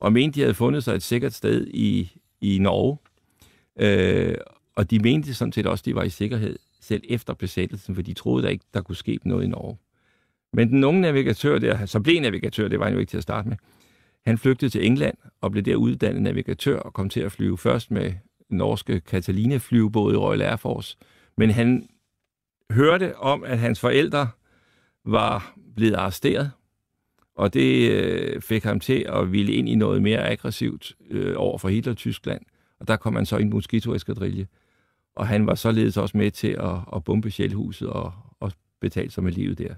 [0.00, 2.98] og mente, de havde fundet sig et sikkert sted i, i Norge.
[3.80, 4.34] Øh,
[4.76, 8.02] og de mente sådan set også, at de var i sikkerhed selv efter besættelsen, for
[8.02, 9.76] de troede der ikke, der kunne ske noget i Norge.
[10.52, 13.22] Men den unge navigatør der, så blev navigatør, det var han jo ikke til at
[13.22, 13.56] starte med,
[14.26, 17.90] han flygtede til England og blev der uddannet navigatør og kom til at flyve først
[17.90, 18.12] med
[18.50, 20.96] norske Catalina-flyvebåd i Royal Air Force.
[21.36, 21.88] Men han
[22.70, 24.28] hørte om, at hans forældre
[25.04, 26.50] var blevet arresteret,
[27.38, 31.58] og det øh, fik ham til at ville ind i noget mere aggressivt øh, over
[31.58, 32.40] for Hitler-Tyskland.
[32.80, 34.46] Og der kom han så i en moskitoeskadrille.
[35.16, 39.24] Og han var således også med til at, at bombe Sjælhuset og, og betale sig
[39.24, 39.74] med livet der.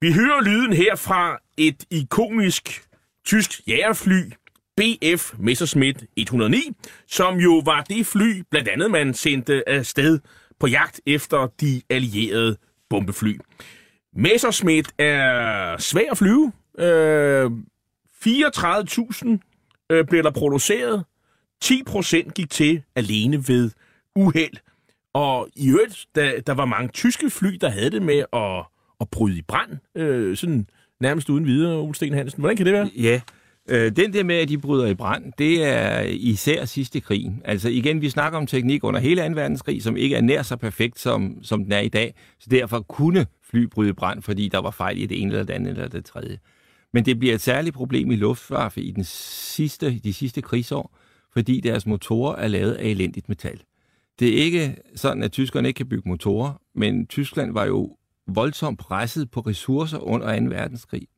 [0.00, 2.82] Vi hører lyden her fra et ikonisk
[3.24, 4.22] tysk jægerfly,
[4.76, 10.18] BF Messerschmitt 109, som jo var det fly, blandt andet man sendte afsted
[10.60, 12.56] på jagt efter de allierede
[12.90, 13.38] bombefly.
[14.12, 16.52] Messerschmitt er svær at flyve.
[16.78, 17.50] Øh,
[18.26, 19.28] 34.000
[19.90, 21.04] øh, blev der produceret.
[21.64, 23.70] 10% gik til alene ved
[24.14, 24.56] uheld.
[25.12, 28.64] Og i øvrigt, der, der var mange tyske fly, der havde det med at,
[29.00, 30.68] at bryde i brand, øh, sådan
[31.00, 32.40] nærmest uden videre, Ulsten Hansen.
[32.40, 32.90] Hvordan kan det være?
[32.96, 33.20] Ja,
[33.68, 37.42] øh, den der med, at de bryder i brand, det er især sidste krigen.
[37.44, 39.34] Altså igen, vi snakker om teknik under hele 2.
[39.34, 42.14] verdenskrig, som ikke er nær så perfekt, som, som den er i dag.
[42.38, 45.44] Så derfor kunne fly bryde i brand, fordi der var fejl i det ene eller
[45.44, 46.38] det andet eller det tredje.
[46.92, 50.98] Men det bliver et særligt problem i luftfarfe i den sidste, de sidste krigsår,
[51.32, 53.60] fordi deres motorer er lavet af elendigt metal.
[54.18, 57.96] Det er ikke sådan, at tyskerne ikke kan bygge motorer, men Tyskland var jo
[58.26, 60.44] voldsomt presset på ressourcer under 2.
[60.44, 61.08] verdenskrig.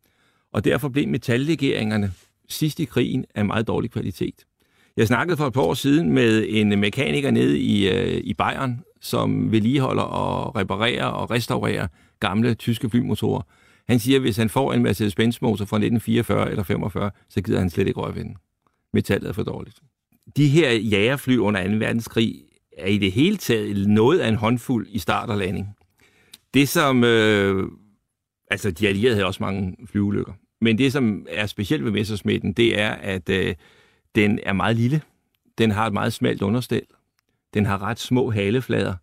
[0.52, 2.12] Og derfor blev metallegeringerne
[2.48, 4.44] sidst i krigen af meget dårlig kvalitet.
[4.96, 8.80] Jeg snakkede for et par år siden med en mekaniker nede i, øh, i Bayern,
[9.00, 11.86] som vedligeholder og reparerer og restaurerer
[12.20, 13.42] gamle tyske flymotorer.
[13.88, 17.58] Han siger, at hvis han får en Mercedes-Benz motor fra 1944 eller 45, så gider
[17.58, 18.36] han slet ikke røre ved den.
[18.92, 19.78] Metallet er for dårligt.
[20.36, 21.74] De her jagerfly under 2.
[21.74, 22.42] verdenskrig
[22.78, 25.68] er i det hele taget noget af en håndfuld i start og landing.
[26.54, 27.04] Det som...
[27.04, 27.64] Øh,
[28.50, 30.32] altså, de allierede havde også mange flyulykker.
[30.60, 33.54] Men det, som er specielt ved Messersmitten, det er, at øh,
[34.14, 35.02] den er meget lille.
[35.58, 36.82] Den har et meget smalt understel.
[37.54, 38.94] Den har ret små haleflader.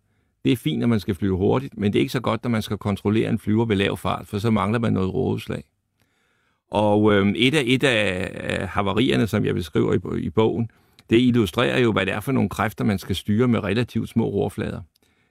[0.44, 2.50] Det er fint, når man skal flyve hurtigt, men det er ikke så godt, når
[2.50, 5.64] man skal kontrollere en flyver ved lav fart, for så mangler man noget rådeslag.
[6.70, 8.30] Og øh, et, af, et af
[8.60, 10.70] øh, havarierne, som jeg beskriver i, i bogen,
[11.10, 14.24] det illustrerer jo, hvad det er for nogle kræfter, man skal styre med relativt små
[14.24, 14.80] rorflader.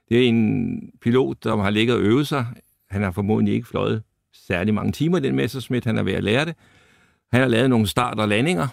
[0.08, 2.46] Det er en pilot, der har ligget og øvet sig.
[2.90, 4.02] Han har formodentlig ikke fløjet
[4.46, 6.54] særlig mange timer, den Messerschmidt, Han er ved at lære det.
[7.32, 8.68] Han har lavet nogle start- og landinger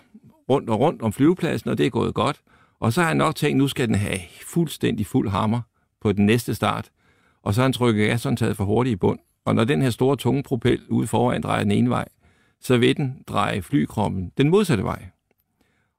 [0.50, 2.42] rundt og rundt om flyvepladsen, og det er gået godt.
[2.80, 5.62] Og så har han nok tænkt, nu skal den have fuldstændig fuld hammer
[6.02, 6.90] på den næste start.
[7.44, 9.20] Og så har han trykket gashåndtaget for hurtigt i bund.
[9.46, 12.08] Og når den her store tunge propel ude foran drejer den ene vej,
[12.62, 15.06] så vil den dreje flykroppen den modsatte vej.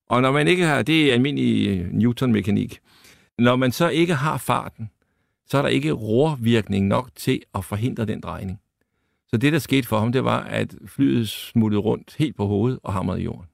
[0.08, 2.78] Og når man ikke har, det er almindelig Newton-mekanik,
[3.38, 4.90] når man så ikke har farten,
[5.46, 8.60] så er der ikke rorvirkning nok til at forhindre den drejning.
[9.34, 12.78] Så det, der skete for ham, det var, at flyet smuttede rundt helt på hovedet
[12.82, 13.46] og hamrede i jorden.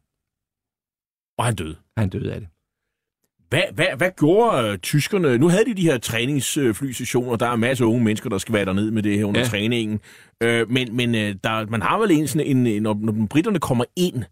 [1.38, 1.76] Og han døde.
[1.96, 2.48] Han døde af det.
[3.48, 5.38] Hvad, hvad, hvad gjorde øh, tyskerne?
[5.38, 7.36] Nu havde de de her træningsflysessioner.
[7.36, 9.46] Der er en masse unge mennesker, der skal være dernede med det her under ja.
[9.46, 10.00] træningen.
[10.42, 13.58] Øh, men men øh, der, man har vel en sådan en, en når, når britterne
[13.58, 14.24] kommer ind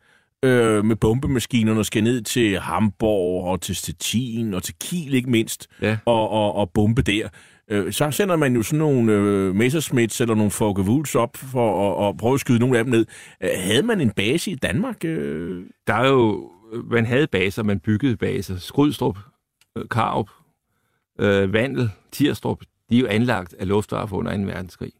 [0.45, 5.31] øh, med bombemaskinerne og skal ned til Hamburg og til Stettin og til Kiel ikke
[5.31, 5.99] mindst, ja.
[6.05, 7.29] og, og, og bombe der.
[7.71, 12.03] Øh, så sender man jo sådan nogle øh, Messerschmitts eller nogle Focke Wulfs op for
[12.03, 13.07] at, at prøve at skyde nogle af dem ned.
[13.41, 15.05] Øh, havde man en base i Danmark?
[15.05, 15.65] Øh?
[15.87, 18.57] Der er jo man havde baser, man byggede baser.
[18.57, 19.19] Skrydstrup,
[19.77, 20.31] øh, Karup,
[21.19, 22.61] øh, Vandel, Tirstrup,
[22.91, 24.43] de er jo anlagt af luftwaffe under 2.
[24.43, 24.93] verdenskrig.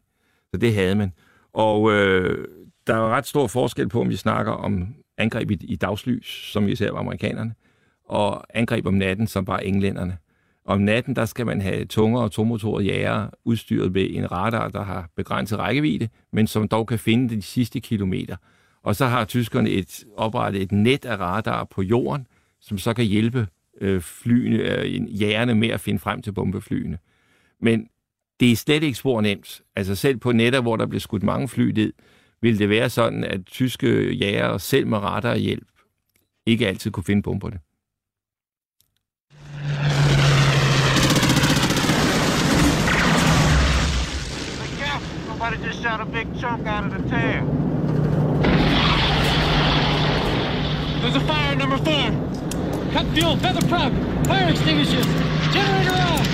[0.51, 1.13] Så det havde man.
[1.53, 2.47] Og øh,
[2.87, 6.67] der er ret stor forskel på, om vi snakker om angreb i, i dagslys, som
[6.67, 7.53] vi var amerikanerne,
[8.05, 10.17] og angreb om natten, som var englænderne.
[10.69, 14.83] Om natten, der skal man have tungere og tomotorede jæger udstyret med en radar, der
[14.83, 18.35] har begrænset rækkevidde, men som dog kan finde de sidste kilometer.
[18.83, 22.27] Og så har tyskerne et, oprettet et net af radar på jorden,
[22.59, 23.47] som så kan hjælpe
[23.81, 26.97] øh, flyene, øh, jægerne med at finde frem til bombeflyene.
[27.61, 27.87] Men
[28.39, 29.61] det er slet ikke spor nemt.
[29.75, 31.93] Altså selv på netter, hvor der bliver skudt mange fly ned,
[32.41, 35.67] vil det være sådan, at tyske jæger selv med radarhjælp
[36.45, 37.59] ikke altid kunne finde bomberne.
[46.39, 47.45] Chunk out of the tail.
[51.01, 52.11] There's a fire, number four.
[52.93, 53.91] Cut fuel, feather prop,
[54.25, 55.05] fire extinguishers,
[55.51, 56.25] generator off.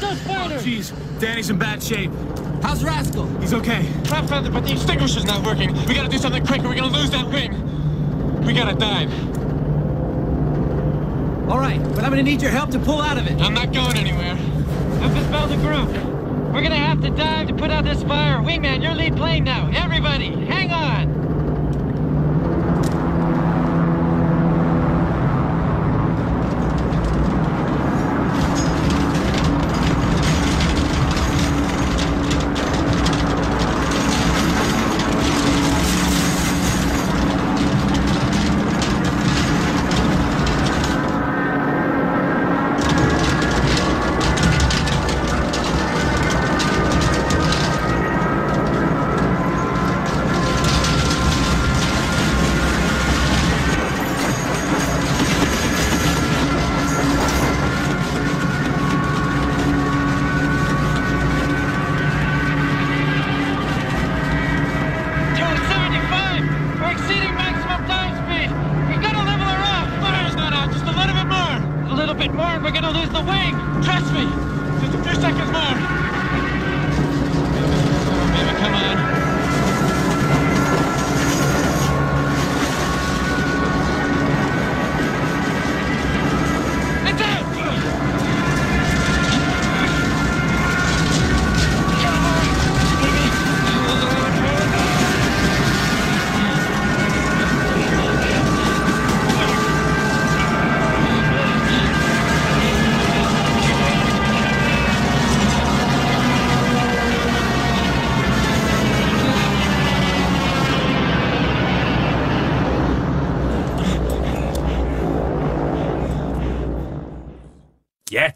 [0.00, 0.62] those fighters!
[0.62, 1.20] Oh, jeez.
[1.20, 2.10] Danny's in bad shape.
[2.62, 3.26] How's Rascal?
[3.38, 3.88] He's okay.
[4.04, 5.72] Prop feather, but the extinguisher's not working.
[5.86, 8.44] We gotta do something quick or we're gonna lose that wing.
[8.44, 9.12] We gotta dive.
[11.48, 13.40] All right, but I'm gonna need your help to pull out of it.
[13.40, 14.36] I'm not going anywhere.
[15.00, 16.11] I've been the group.
[16.52, 18.36] We're gonna have to dive to put out this fire.
[18.36, 19.70] Wingman, you're lead plane now.
[19.74, 21.11] Everybody, hang on.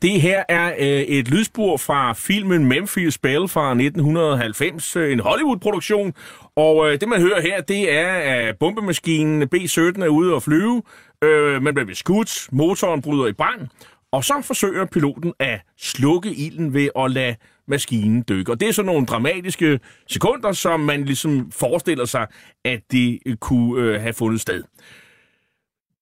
[0.07, 6.15] Det her er øh, et lydspor fra filmen Memphis Belle fra 1990, øh, en Hollywood-produktion.
[6.57, 10.83] Og øh, det, man hører her, det er, at bombemaskinen B-17 er ude at flyve.
[11.25, 13.61] Øh, man bliver beskudt, motoren bryder i brand,
[14.13, 17.37] og så forsøger piloten at slukke ilden ved at lade
[17.69, 18.53] maskinen dykke.
[18.53, 22.27] Og det er sådan nogle dramatiske sekunder, som man ligesom forestiller sig,
[22.65, 24.63] at det øh, kunne øh, have fundet sted.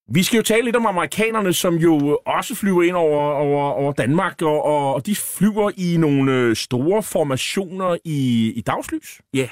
[0.09, 3.93] Vi skal jo tale lidt om amerikanerne, som jo også flyver ind over, over, over
[3.93, 9.21] Danmark, og, og de flyver i nogle øh, store formationer i, i dagslys.
[9.35, 9.39] Ja.
[9.39, 9.49] Yeah.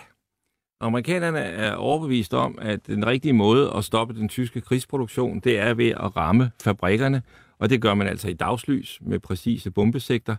[0.81, 5.75] Amerikanerne er overbevist om, at den rigtige måde at stoppe den tyske krigsproduktion, det er
[5.75, 7.23] ved at ramme fabrikkerne,
[7.59, 10.37] og det gør man altså i dagslys med præcise bombesigter,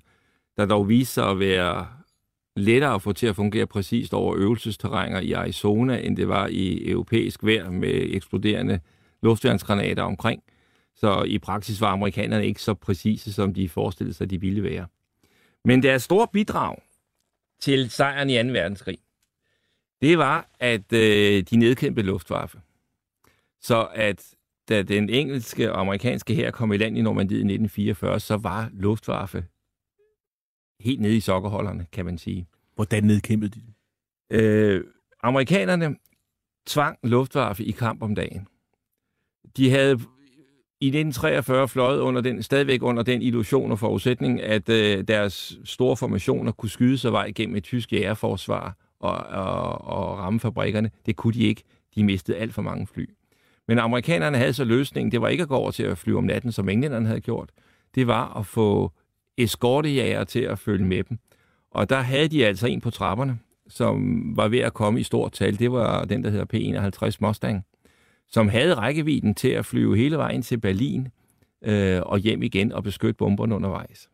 [0.57, 1.87] der dog viser sig at være
[2.55, 6.89] lettere at få til at fungere præcist over øvelsesterrænger i Arizona, end det var i
[6.89, 8.79] europæisk vejr med eksploderende
[9.23, 10.43] luftværnsgranater omkring.
[10.95, 14.87] Så i praksis var amerikanerne ikke så præcise, som de forestillede sig, de ville være.
[15.65, 16.77] Men deres store bidrag
[17.61, 18.49] til sejren i 2.
[18.49, 18.97] verdenskrig,
[20.01, 22.61] det var, at øh, de nedkæmpede luftwaffe.
[23.61, 24.35] Så at
[24.69, 28.69] da den engelske og amerikanske her kom i land i Normandiet i 1944, så var
[28.73, 29.45] luftwaffe
[30.79, 32.47] helt nede i sokkerholderne, kan man sige.
[32.75, 33.73] Hvordan nedkæmpede de?
[34.29, 34.83] Øh,
[35.23, 35.95] amerikanerne
[36.67, 38.47] tvang luftwaffe i kamp om dagen
[39.57, 39.99] de havde
[40.81, 45.97] i 1943 fløjet under den, stadigvæk under den illusion og forudsætning, at øh, deres store
[45.97, 50.91] formationer kunne skyde sig vej gennem et tysk jægerforsvar og, og, og ramme fabrikkerne.
[51.05, 51.63] Det kunne de ikke.
[51.95, 53.09] De mistede alt for mange fly.
[53.67, 56.23] Men amerikanerne havde så løsningen, det var ikke at gå over til at flyve om
[56.23, 57.49] natten, som englænderne havde gjort.
[57.95, 58.91] Det var at få
[59.37, 61.17] eskortejæger til at følge med dem.
[61.71, 65.31] Og der havde de altså en på trapperne, som var ved at komme i stort
[65.31, 65.59] tal.
[65.59, 66.45] Det var den, der hedder
[67.09, 67.65] P-51 Mustang
[68.33, 71.07] som havde rækkevidden til at flyve hele vejen til Berlin
[71.63, 74.09] øh, og hjem igen og beskytte bomberne undervejs.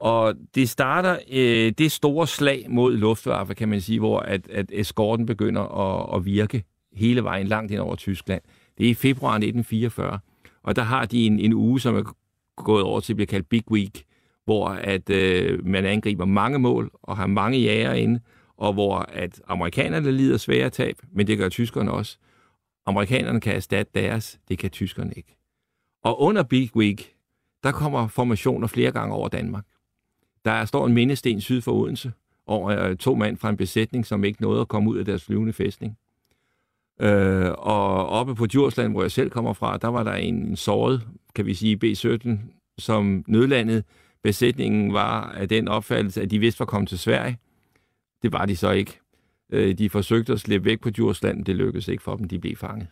[0.00, 4.70] Og det starter øh, det store slag mod Luftwaffe, kan man sige, hvor at, at
[4.72, 8.42] eskorten begynder at, at virke hele vejen langt ind over Tyskland.
[8.78, 10.18] Det er i februar 1944,
[10.62, 12.02] og der har de en, en uge, som er
[12.56, 14.04] gået over til at blive kaldt Big Week,
[14.44, 18.20] hvor at øh, man angriber mange mål og har mange jæger inde,
[18.56, 22.18] og hvor at amerikanerne lider svære tab, men det gør tyskerne også.
[22.86, 25.36] Amerikanerne kan erstatte deres, det kan tyskerne ikke.
[26.02, 27.14] Og under Big Week,
[27.62, 29.64] der kommer formationer flere gange over Danmark.
[30.44, 32.12] Der står en mindesten syd for Odense,
[32.46, 35.24] over øh, to mand fra en besætning, som ikke nåede at komme ud af deres
[35.24, 35.98] flyvende fæstning.
[37.00, 41.06] Øh, og oppe på Djursland, hvor jeg selv kommer fra, der var der en såret,
[41.34, 42.30] kan vi sige, B-17,
[42.78, 43.84] som nødlandet.
[44.22, 47.38] Besætningen var af den opfattelse, at de vidste var kommet til Sverige.
[48.22, 49.00] Det var de så ikke.
[49.52, 52.56] Øh, de forsøgte at slippe væk på Djursland, det lykkedes ikke for dem, de blev
[52.56, 52.88] fanget.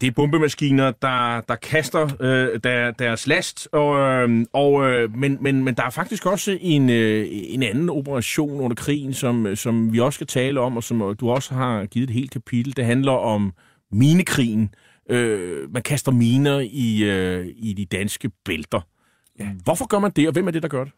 [0.00, 5.38] Det er bombemaskiner, der, der kaster øh, der, deres last, og, øh, og, øh, men,
[5.40, 9.92] men, men der er faktisk også en, øh, en anden operation under krigen, som, som
[9.92, 12.76] vi også skal tale om, og som du også har givet et helt kapitel.
[12.76, 13.52] Det handler om
[13.92, 14.74] minekrigen.
[15.10, 18.80] Øh, man kaster miner i, øh, i de danske bælter.
[19.38, 19.48] Ja.
[19.64, 20.92] Hvorfor gør man det, og hvem er det, der gør det?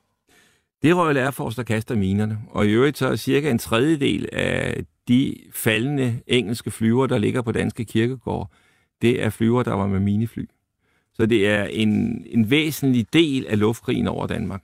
[0.82, 3.58] Det er Royal Air Force, der kaster minerne, og i øvrigt så er cirka en
[3.58, 8.48] tredjedel af de faldende engelske flyver, der ligger på danske kirkegårde,
[9.02, 10.44] det er flyver, der var med minifly.
[11.14, 14.62] Så det er en, en væsentlig del af luftkrigen over Danmark.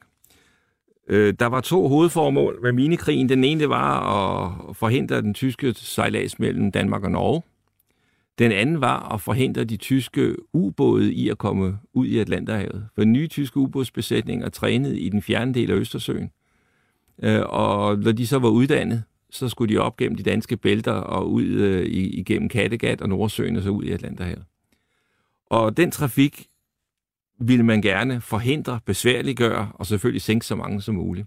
[1.08, 3.28] Øh, der var to hovedformål med minikrigen.
[3.28, 7.42] Den ene det var at forhindre den tyske sejlads mellem Danmark og Norge.
[8.38, 12.88] Den anden var at forhindre de tyske ubåde i at komme ud i Atlanterhavet.
[12.94, 16.30] For nye tyske ubådsbesætninger trænede i den fjerne del af Østersøen.
[17.22, 20.92] Øh, og når de så var uddannet, så skulle de op gennem de danske bælter
[20.92, 24.44] og ud øh, igennem Kattegat og Nordsøen og så ud i Atlanterhavet.
[25.50, 26.46] Og den trafik
[27.40, 31.26] ville man gerne forhindre, besværliggøre og selvfølgelig sænke så mange som muligt.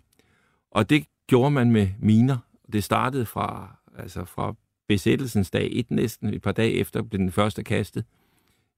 [0.71, 2.37] Og det gjorde man med miner.
[2.73, 4.55] Det startede fra, altså fra
[4.87, 8.05] besættelsens dag 1 næsten, et par dage efter blev den første kastet.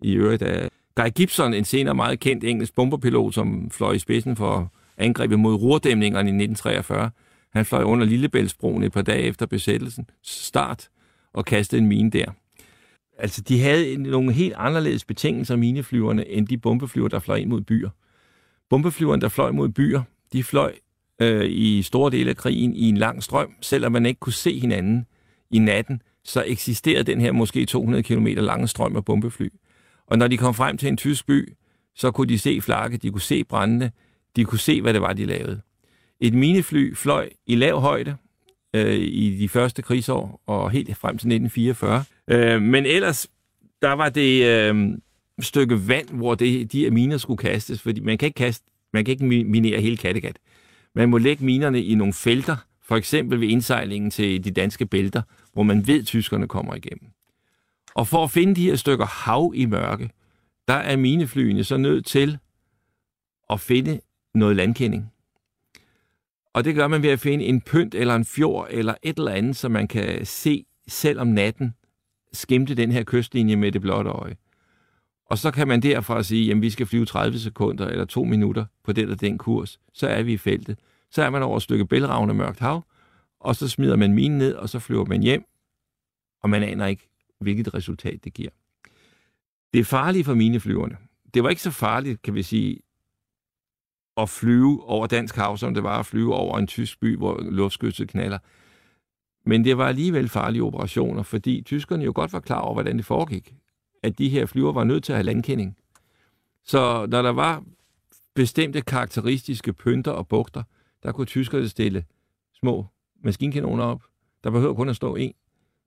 [0.01, 4.35] I øvrigt af Guy Gibson, en senere meget kendt engelsk bomberpilot, som fløj i spidsen
[4.35, 7.11] for angrebet mod rurdæmningerne i 1943.
[7.53, 10.89] Han fløj under Lillebæltsbroen et par dage efter besættelsen start
[11.33, 12.31] og kastede en mine der.
[13.17, 17.61] Altså, de havde nogle helt anderledes betingelser, mineflyverne, end de bombeflyver, der fløj ind mod
[17.61, 17.89] byer.
[18.69, 20.01] Bombeflyverne, der fløj mod byer,
[20.33, 20.73] de fløj
[21.21, 24.59] øh, i store dele af krigen i en lang strøm, selvom man ikke kunne se
[24.59, 25.05] hinanden
[25.51, 29.47] i natten, så eksisterede den her måske 200 km lange strøm af bombefly.
[30.07, 31.53] Og når de kom frem til en tysk by,
[31.95, 33.91] så kunne de se flakke, de kunne se brændende,
[34.35, 35.61] de kunne se, hvad det var, de lavede.
[36.21, 38.15] Et minefly fløj i lav højde
[38.75, 42.03] øh, i de første krigsår og helt frem til 1944.
[42.27, 43.27] Øh, men ellers,
[43.81, 44.97] der var det øh,
[45.39, 49.05] stykke vand, hvor det, de her miner skulle kastes, fordi man kan ikke, kaste, man
[49.05, 50.39] kan ikke minere hele Kattegat.
[50.95, 55.21] Man må lægge minerne i nogle felter, for eksempel ved indsejlingen til de danske bælter,
[55.53, 57.09] hvor man ved, at tyskerne kommer igennem.
[57.95, 60.09] Og for at finde de her stykker hav i mørke,
[60.67, 62.37] der er mineflyene så nødt til
[63.49, 63.99] at finde
[64.33, 65.11] noget landkending.
[66.53, 69.31] Og det gør man ved at finde en pynt eller en fjord eller et eller
[69.31, 71.73] andet, så man kan se selv om natten
[72.33, 74.35] skimte den her kystlinje med det blotte øje.
[75.25, 78.65] Og så kan man derfra sige, at vi skal flyve 30 sekunder eller to minutter
[78.83, 79.79] på den og den kurs.
[79.93, 80.79] Så er vi i feltet.
[81.11, 82.83] Så er man over et stykke bælragende mørkt hav,
[83.39, 85.43] og så smider man minen ned, og så flyver man hjem,
[86.43, 88.49] og man aner ikke, hvilket resultat det giver.
[89.73, 90.97] Det er farligt for mineflyverne.
[91.33, 92.79] Det var ikke så farligt, kan vi sige,
[94.21, 97.41] at flyve over dansk hav, som det var at flyve over en tysk by, hvor
[97.41, 98.37] luftskytset knaller.
[99.45, 103.05] Men det var alligevel farlige operationer, fordi tyskerne jo godt var klar over, hvordan det
[103.05, 103.53] foregik.
[104.03, 105.77] At de her flyver var nødt til at have landkending.
[106.63, 107.63] Så når der var
[108.35, 110.63] bestemte karakteristiske pynter og bugter,
[111.03, 112.03] der kunne tyskerne stille
[112.59, 112.85] små
[113.23, 114.01] maskinkanoner op.
[114.43, 115.33] Der behøver kun at stå en.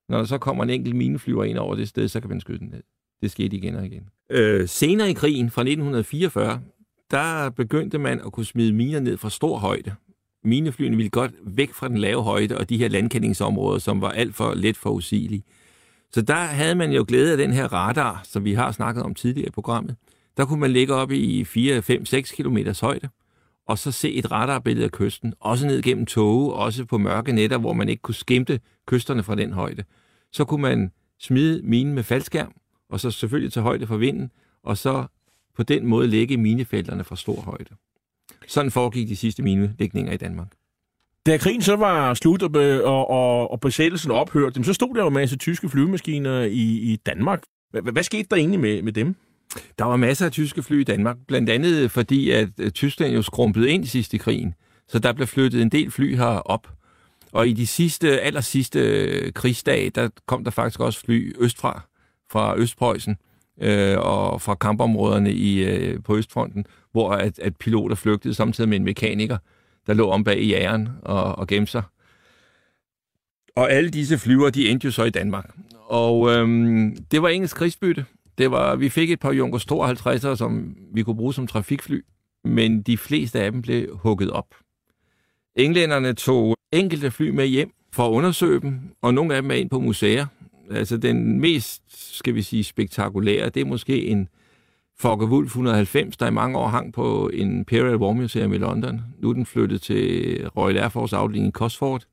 [0.08, 2.58] Når der så kommer en enkelt mineflyver ind over det sted, så kan man skyde
[2.58, 2.82] den ned.
[3.22, 4.08] Det skete igen og igen.
[4.30, 6.60] Øh, senere i krigen fra 1944,
[7.14, 9.94] der begyndte man at kunne smide miner ned fra stor højde.
[10.44, 14.34] Mineflyene ville godt væk fra den lave højde og de her landkendingsområder, som var alt
[14.34, 15.42] for let forudsigelige.
[16.12, 19.14] Så der havde man jo glæde af den her radar, som vi har snakket om
[19.14, 19.96] tidligere i programmet.
[20.36, 23.08] Der kunne man ligge op i 4, 5, 6 km højde,
[23.68, 27.58] og så se et radarbillede af kysten, også ned gennem tåge, også på mørke nætter,
[27.58, 29.84] hvor man ikke kunne skimte kysterne fra den højde.
[30.32, 32.52] Så kunne man smide minen med faldskærm,
[32.90, 34.30] og så selvfølgelig tage højde for vinden,
[34.64, 35.06] og så
[35.56, 37.74] på den måde lægge minefelterne fra stor højde.
[38.46, 40.48] Sådan foregik de sidste minelægninger i Danmark.
[41.26, 42.50] Da krigen så var slut og,
[42.84, 46.96] og, og, og besættelsen ophørte, så stod der jo en masse tyske flyvemaskiner i, i
[47.06, 47.42] Danmark.
[47.70, 49.16] Hvad, hvad skete der egentlig med, med dem?
[49.78, 53.22] Der var masser af tyske fly i Danmark, blandt andet fordi, at øh, Tyskland jo
[53.22, 54.54] skrumpede ind sidst i krigen.
[54.88, 56.68] Så der blev flyttet en del fly herop.
[57.32, 61.82] Og i de sidste, aller sidste øh, krigsdage, der kom der faktisk også fly østfra,
[62.30, 63.16] fra Østpreussen
[63.60, 68.76] øh, og fra kampområderne i, øh, på Østfronten, hvor at, at piloter flygtede samtidig med
[68.76, 69.38] en mekaniker,
[69.86, 71.82] der lå om bag i jæren og, og gemte sig.
[73.56, 75.50] Og alle disse flyver, de endte jo så i Danmark.
[75.86, 78.04] Og øhm, det var engelsk krigsbytte.
[78.38, 82.04] Det var, vi fik et par Junkers 52'ere, som vi kunne bruge som trafikfly,
[82.44, 84.46] men de fleste af dem blev hugget op.
[85.56, 89.54] Englænderne tog enkelte fly med hjem for at undersøge dem, og nogle af dem er
[89.54, 90.26] ind på museer.
[90.70, 91.82] Altså den mest,
[92.16, 94.28] skal vi sige, spektakulære, det er måske en
[94.98, 99.00] Fokker Wulf 190, der i mange år hang på en Imperial War Museum i London.
[99.18, 102.04] Nu er den flyttet til Royal Air Force afdeling i Cosford.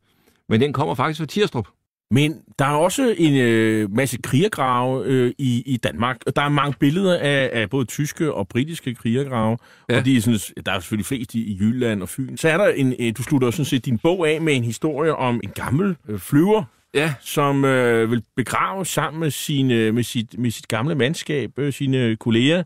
[0.50, 1.68] Men den kommer faktisk fra Tirstrup.
[2.12, 6.18] Men der er også en øh, masse krigergrave øh, i, i Danmark.
[6.36, 9.58] Der er mange billeder af, af både tyske og britiske krigergrave.
[9.90, 9.98] Ja.
[9.98, 12.38] Og de er sådan, der er selvfølgelig flest i, i Jylland og Fyn.
[12.38, 15.16] Så er der en, øh, du slutter sådan set din bog af med en historie
[15.16, 16.64] om en gammel øh, flyver,
[16.94, 17.14] Ja.
[17.22, 22.16] som øh, vil begrave sammen med, sine, med, sit, med sit gamle mandskab, øh, sine
[22.16, 22.64] kolleger,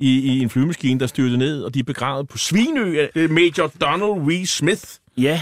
[0.00, 3.30] i, i en flyvemaskine, der styrte ned, og de er begravet på Svinø af øh,
[3.30, 4.44] Major Donald W.
[4.44, 4.84] Smith.
[5.18, 5.40] Ja.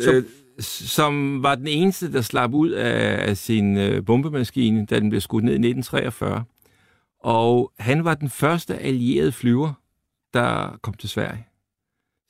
[0.00, 0.24] Øh,
[0.60, 5.20] som var den eneste, der slap ud af, af sin øh, bombemaskine, da den blev
[5.20, 6.44] skudt ned i 1943.
[7.20, 9.72] Og han var den første allierede flyver,
[10.34, 11.46] der kom til Sverige.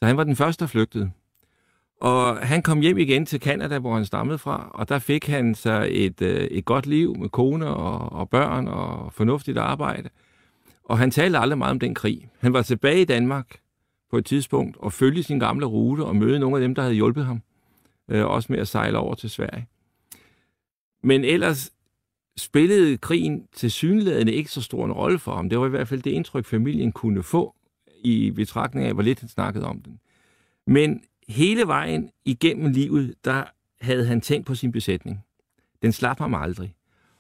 [0.03, 1.11] Så han var den første, der flygtede.
[2.03, 5.55] Og han kom hjem igen til Kanada, hvor han stammede fra, og der fik han
[5.55, 10.09] så et, øh, et godt liv med kone og, og børn og fornuftigt arbejde.
[10.84, 12.30] Og han talte aldrig meget om den krig.
[12.38, 13.59] Han var tilbage i Danmark
[14.11, 16.94] på et tidspunkt og følge sin gamle rute og møde nogle af dem, der havde
[16.94, 17.42] hjulpet ham.
[18.09, 19.66] Øh, også med at sejle over til Sverige.
[21.03, 21.72] Men ellers
[22.36, 25.48] spillede krigen til synlædende ikke så stor en rolle for ham.
[25.48, 27.55] Det var i hvert fald det indtryk, familien kunne få
[28.05, 30.00] i betragtning af, hvor lidt han snakkede om den.
[30.66, 31.03] Men
[31.33, 33.45] hele vejen igennem livet, der
[33.80, 35.24] havde han tænkt på sin besætning.
[35.83, 36.74] Den slap ham aldrig.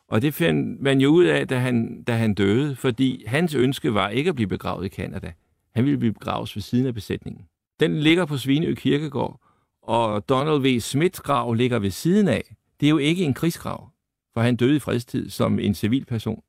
[0.08, 3.94] Og det fandt man jo ud af, da han, da han døde, fordi hans ønske
[3.94, 5.32] var ikke at blive begravet i Kanada.
[5.74, 7.44] Han ville blive begravet ved siden af besætningen.
[7.80, 9.40] Den ligger på Svineø Kirkegård,
[9.82, 10.80] og Donald V.
[10.80, 12.54] Smiths grav ligger ved siden af.
[12.80, 13.90] Det er jo ikke en krigsgrav,
[14.34, 16.42] for han døde i fredstid som en civil person.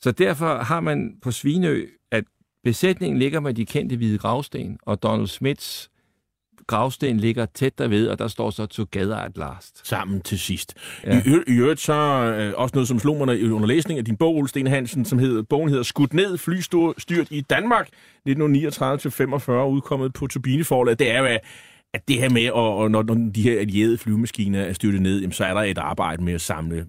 [0.00, 2.24] Så derfor har man på Svineø, at
[2.64, 5.90] besætningen ligger med de kendte hvide gravsten, og Donald Smiths
[6.72, 9.88] gravsten ligger tæt derved, og der står så Together at Last.
[9.88, 10.74] Sammen til sidst.
[11.06, 11.22] Ja.
[11.26, 14.48] I, I øvrigt så øh, også noget, som slog mig under læsning af din bog,
[14.48, 17.88] Sten Hansen, som hedder, bogen hedder Skudt ned, flystyrt i Danmark,
[18.28, 20.98] 1939-45, udkommet på Turbineforlaget.
[20.98, 21.38] Det er jo,
[21.94, 25.32] at det her med, at, når, når de her allierede flyvemaskiner er styrtet ned, jamen,
[25.32, 26.86] så er der et arbejde med at samle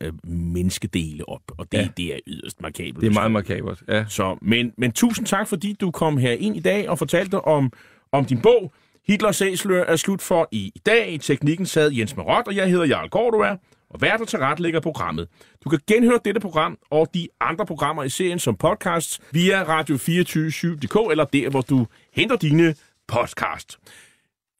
[0.00, 1.88] øh, menneskedele op, og det, ja.
[1.96, 3.00] det er yderst markabelt.
[3.00, 4.04] Det er meget markabelt, ja.
[4.08, 7.72] Så, men, men tusind tak, fordi du kom her ind i dag og fortalte om,
[8.12, 8.72] om din bog.
[9.06, 11.12] Hitlers æsler er slut for i dag.
[11.12, 13.56] I teknikken sad Jens Marot, og jeg hedder Jarl Cordova,
[13.90, 15.28] og værter til ret ligger programmet.
[15.64, 21.10] Du kan genhøre dette program og de andre programmer i serien som podcasts via radio247.dk
[21.10, 22.74] eller der, hvor du henter dine
[23.08, 23.78] podcast.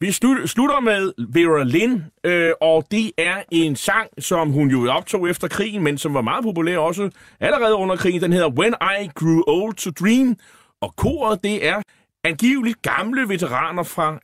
[0.01, 5.31] Vi slutter med Vera Lynn, øh, og det er en sang, som hun jo optog
[5.31, 8.21] efter krigen, men som var meget populær også allerede under krigen.
[8.21, 10.37] Den hedder When I Grew Old to Dream,
[10.81, 11.83] og koret det er
[12.25, 14.19] angiveligt gamle veteraner fra 2.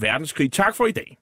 [0.00, 0.52] verdenskrig.
[0.52, 1.16] Tak for i dag.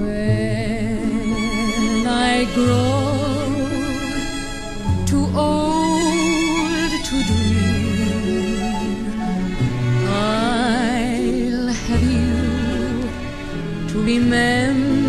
[0.00, 3.02] When I grow
[5.06, 9.04] too old to dream,
[10.08, 13.08] I'll have you
[13.88, 15.01] to remember.